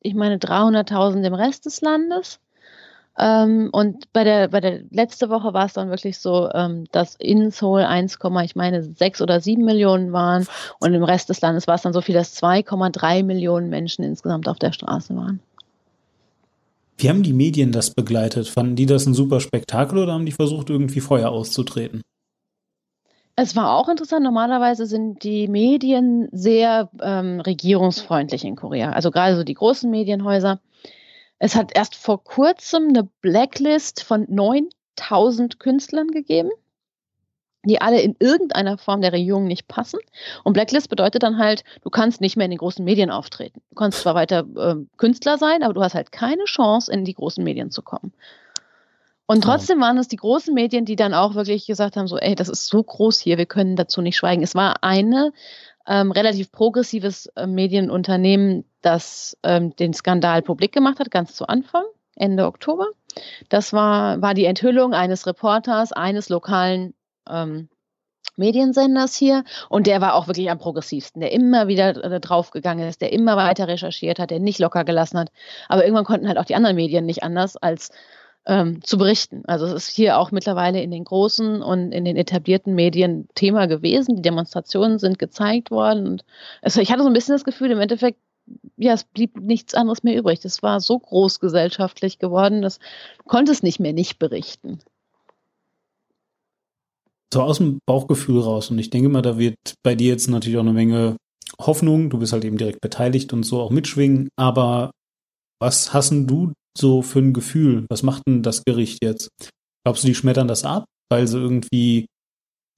[0.00, 2.40] ich meine 300.000 im Rest des Landes.
[3.16, 7.14] Ähm, und bei der, bei der letzte Woche war es dann wirklich so, ähm, dass
[7.16, 10.46] in Seoul 1, ich meine 6 oder 7 Millionen waren
[10.80, 14.48] und im Rest des Landes war es dann so viel, dass 2,3 Millionen Menschen insgesamt
[14.48, 15.40] auf der Straße waren.
[16.96, 18.48] Wie haben die Medien das begleitet?
[18.48, 22.02] Fanden die das ein super Spektakel oder haben die versucht, irgendwie Feuer auszutreten?
[23.36, 24.22] Es war auch interessant.
[24.22, 28.90] Normalerweise sind die Medien sehr ähm, regierungsfreundlich in Korea.
[28.92, 30.60] Also gerade so die großen Medienhäuser.
[31.44, 36.48] Es hat erst vor kurzem eine Blacklist von 9000 Künstlern gegeben,
[37.64, 39.98] die alle in irgendeiner Form der Regierung nicht passen.
[40.42, 43.60] Und Blacklist bedeutet dann halt, du kannst nicht mehr in den großen Medien auftreten.
[43.68, 47.12] Du kannst zwar weiter äh, Künstler sein, aber du hast halt keine Chance, in die
[47.12, 48.14] großen Medien zu kommen.
[49.26, 52.34] Und trotzdem waren es die großen Medien, die dann auch wirklich gesagt haben, so, ey,
[52.34, 54.42] das ist so groß hier, wir können dazu nicht schweigen.
[54.42, 55.34] Es war eine
[55.86, 61.84] ähm, relativ progressives äh, Medienunternehmen, das ähm, den Skandal publik gemacht hat, ganz zu Anfang,
[62.16, 62.88] Ende Oktober.
[63.48, 66.94] Das war, war die Enthüllung eines Reporters eines lokalen
[67.28, 67.68] ähm,
[68.36, 73.00] Mediensenders hier und der war auch wirklich am progressivsten, der immer wieder äh, draufgegangen ist,
[73.00, 75.30] der immer weiter recherchiert hat, der nicht locker gelassen hat.
[75.68, 77.90] Aber irgendwann konnten halt auch die anderen Medien nicht anders als
[78.46, 79.42] ähm, zu berichten.
[79.46, 83.66] Also es ist hier auch mittlerweile in den großen und in den etablierten Medien Thema
[83.66, 84.16] gewesen.
[84.16, 86.06] Die Demonstrationen sind gezeigt worden.
[86.06, 86.24] Und
[86.60, 88.18] also ich hatte so ein bisschen das Gefühl, im Endeffekt,
[88.76, 90.40] ja, es blieb nichts anderes mehr übrig.
[90.40, 92.78] Das war so groß gesellschaftlich geworden, dass
[93.26, 94.80] konnte es nicht mehr nicht berichten.
[97.32, 98.70] So aus dem Bauchgefühl raus.
[98.70, 101.16] Und ich denke mal, da wird bei dir jetzt natürlich auch eine Menge
[101.60, 102.10] Hoffnung.
[102.10, 104.28] Du bist halt eben direkt beteiligt und so auch mitschwingen.
[104.36, 104.90] Aber
[105.60, 107.86] was hassen du so für ein Gefühl?
[107.88, 109.30] Was macht denn das Gericht jetzt?
[109.84, 112.06] Glaubst du, die schmettern das ab, weil sie irgendwie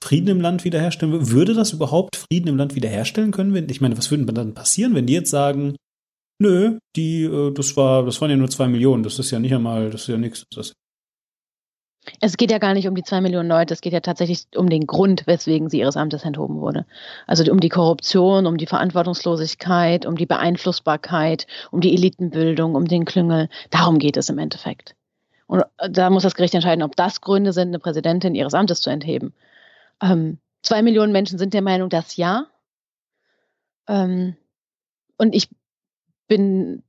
[0.03, 3.55] Frieden im Land wiederherstellen würde das überhaupt Frieden im Land wiederherstellen können?
[3.55, 5.77] Wenn, ich meine, was würde dann passieren, wenn die jetzt sagen,
[6.39, 9.55] nö, die, äh, das war, das waren ja nur zwei Millionen, das ist ja nicht
[9.55, 10.45] einmal, das ist ja nichts.
[12.21, 14.69] Es geht ja gar nicht um die zwei Millionen Leute, es geht ja tatsächlich um
[14.69, 16.87] den Grund, weswegen sie ihres Amtes enthoben wurde.
[17.27, 23.07] Also um die Korruption, um die Verantwortungslosigkeit, um die Beeinflussbarkeit, um die Elitenbildung, um den
[23.07, 23.49] Klüngel.
[23.71, 24.95] Darum geht es im Endeffekt.
[25.47, 28.81] Und äh, da muss das Gericht entscheiden, ob das Gründe sind, eine Präsidentin ihres Amtes
[28.81, 29.35] zu entheben.
[30.03, 32.51] Ähm, zwei Millionen Menschen sind der Meinung, dass ja.
[33.89, 34.37] Ähm,
[35.17, 35.49] und ich
[36.29, 36.83] bin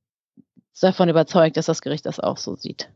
[0.80, 2.91] davon überzeugt, dass das Gericht das auch so sieht.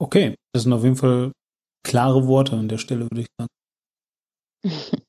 [0.00, 1.32] Okay, das sind auf jeden Fall
[1.84, 3.48] klare Worte an der Stelle, würde ich sagen.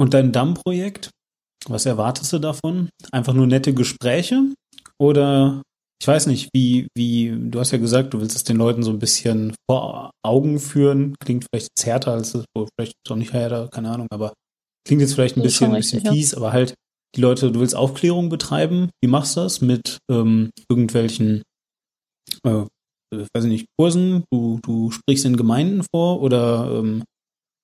[0.00, 1.10] Und dein Damm-Projekt,
[1.66, 2.88] was erwartest du davon?
[3.12, 4.52] Einfach nur nette Gespräche?
[4.98, 5.62] Oder
[6.02, 8.90] ich weiß nicht, wie, wie, du hast ja gesagt, du willst es den Leuten so
[8.90, 11.14] ein bisschen vor Augen führen.
[11.20, 12.44] Klingt vielleicht jetzt härter als es,
[12.76, 14.32] vielleicht auch nicht härter, keine Ahnung, aber
[14.84, 16.38] klingt jetzt vielleicht ein bisschen, ein bisschen richtig, fies, ja.
[16.38, 16.74] aber halt
[17.14, 18.90] die Leute, du willst Aufklärung betreiben.
[19.00, 19.60] Wie machst du das?
[19.60, 21.44] Mit ähm, irgendwelchen,
[22.44, 22.64] äh,
[23.12, 24.24] weiß ich nicht, Kursen?
[24.32, 27.04] Du, du sprichst in Gemeinden vor oder ähm,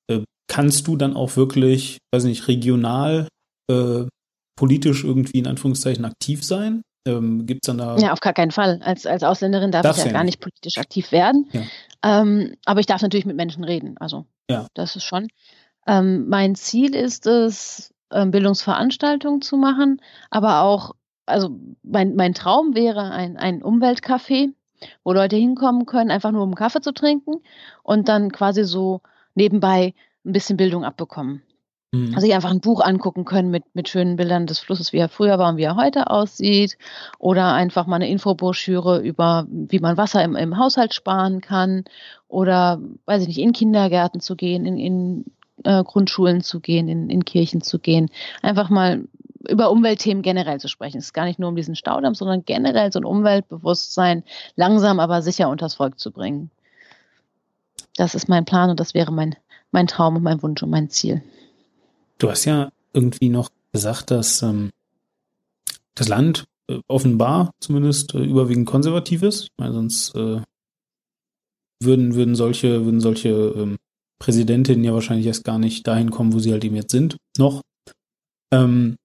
[0.09, 3.26] äh, kannst du dann auch wirklich, weiß ich nicht, regional
[3.68, 4.05] äh,
[4.57, 6.82] politisch irgendwie in Anführungszeichen aktiv sein?
[7.09, 7.96] Ähm, Gibt dann da.
[7.96, 8.80] Ja, auf gar keinen Fall.
[8.82, 11.48] Als, als Ausländerin darf ich ja, ja gar nicht politisch aktiv werden.
[11.52, 11.62] Ja.
[12.02, 13.96] Ähm, aber ich darf natürlich mit Menschen reden.
[13.98, 14.66] Also, ja.
[14.74, 15.28] das ist schon.
[15.86, 20.00] Ähm, mein Ziel ist es, ähm, Bildungsveranstaltungen zu machen,
[20.30, 20.94] aber auch,
[21.26, 24.52] also mein, mein Traum wäre ein, ein Umweltcafé,
[25.04, 27.42] wo Leute hinkommen können, einfach nur um Kaffee zu trinken
[27.82, 29.00] und dann quasi so
[29.34, 29.94] nebenbei
[30.24, 31.42] ein bisschen Bildung abbekommen.
[31.93, 35.09] Also sich einfach ein Buch angucken können mit, mit schönen Bildern des Flusses, wie er
[35.09, 36.76] früher war und wie er heute aussieht.
[37.18, 41.84] Oder einfach mal eine Infobroschüre über, wie man Wasser im, im Haushalt sparen kann.
[42.28, 45.24] Oder, weiß ich nicht, in Kindergärten zu gehen, in, in
[45.64, 48.11] äh, Grundschulen zu gehen, in, in Kirchen zu gehen.
[48.43, 49.05] Einfach mal
[49.49, 50.99] über Umweltthemen generell zu sprechen.
[50.99, 54.24] Es ist gar nicht nur um diesen Staudamm, sondern generell so ein Umweltbewusstsein
[54.57, 56.51] langsam, aber sicher unters Volk zu bringen.
[57.97, 59.36] Das ist mein Plan und das wäre mein,
[59.70, 61.22] mein Traum und mein Wunsch und mein Ziel.
[62.18, 64.70] Du hast ja irgendwie noch gesagt, dass ähm,
[65.94, 70.42] das Land äh, offenbar zumindest äh, überwiegend konservativ ist, weil sonst äh,
[71.80, 73.78] würden, würden solche, würden solche ähm,
[74.18, 77.62] Präsidentinnen ja wahrscheinlich erst gar nicht dahin kommen, wo sie halt eben jetzt sind, noch.
[78.52, 78.96] Ähm,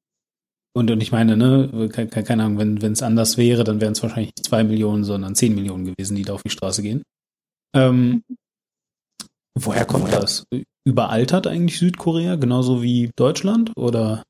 [0.75, 4.01] und, und ich meine, ne, keine, keine Ahnung, wenn es anders wäre, dann wären es
[4.01, 7.03] wahrscheinlich nicht zwei Millionen, sondern zehn Millionen gewesen, die da auf die Straße gehen.
[7.75, 8.23] Ähm,
[9.55, 10.45] woher kommt das?
[10.85, 13.71] Überaltert eigentlich Südkorea, genauso wie Deutschland?
[13.77, 14.23] Oder?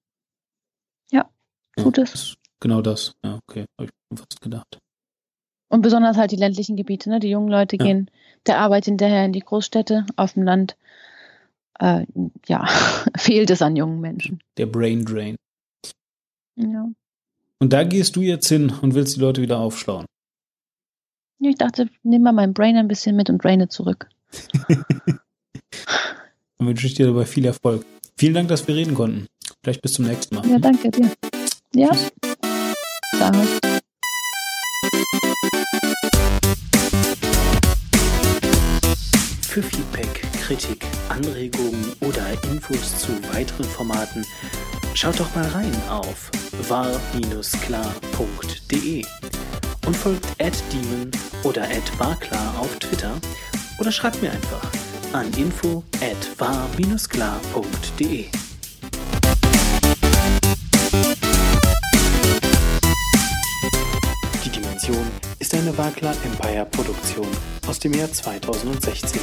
[1.12, 1.30] Ja,
[1.76, 2.36] tut ja, es.
[2.60, 3.14] Genau das.
[3.24, 4.80] Ja, okay, habe ich fast gedacht.
[5.70, 7.20] Und besonders halt die ländlichen Gebiete, ne?
[7.20, 7.86] Die jungen Leute ja.
[7.86, 8.12] gehen
[8.46, 10.78] der Arbeit hinterher in die Großstädte, auf dem Land.
[11.80, 12.06] Äh,
[12.48, 12.66] ja,
[13.18, 14.40] fehlt es an jungen Menschen.
[14.58, 15.36] Der Brain Drain.
[16.56, 16.90] Ja.
[17.60, 20.06] Und da gehst du jetzt hin und willst die Leute wieder aufschlauen.
[21.40, 24.08] Ich dachte, nimm mal mein Brain ein bisschen mit und draine zurück.
[26.64, 27.86] Dann wünsche ich dir dabei viel Erfolg.
[28.16, 29.28] Vielen Dank, dass wir reden konnten.
[29.62, 30.48] Vielleicht bis zum nächsten Mal.
[30.48, 31.12] Ja, danke dir.
[31.76, 31.90] Ja.
[33.18, 33.34] Ciao.
[39.42, 44.26] Für Feedback, Kritik, Anregungen oder Infos zu weiteren Formaten
[44.94, 46.32] schaut doch mal rein auf
[46.70, 46.96] war-klar.de
[49.86, 51.12] und folgt @demon
[51.44, 53.20] oder @warklar auf Twitter
[53.80, 54.72] oder schreibt mir einfach
[55.14, 58.26] an info at war-klar.de.
[64.44, 65.06] Die Dimension
[65.40, 67.28] ist eine Wagler Empire Produktion
[67.68, 69.22] aus dem Jahr 2016.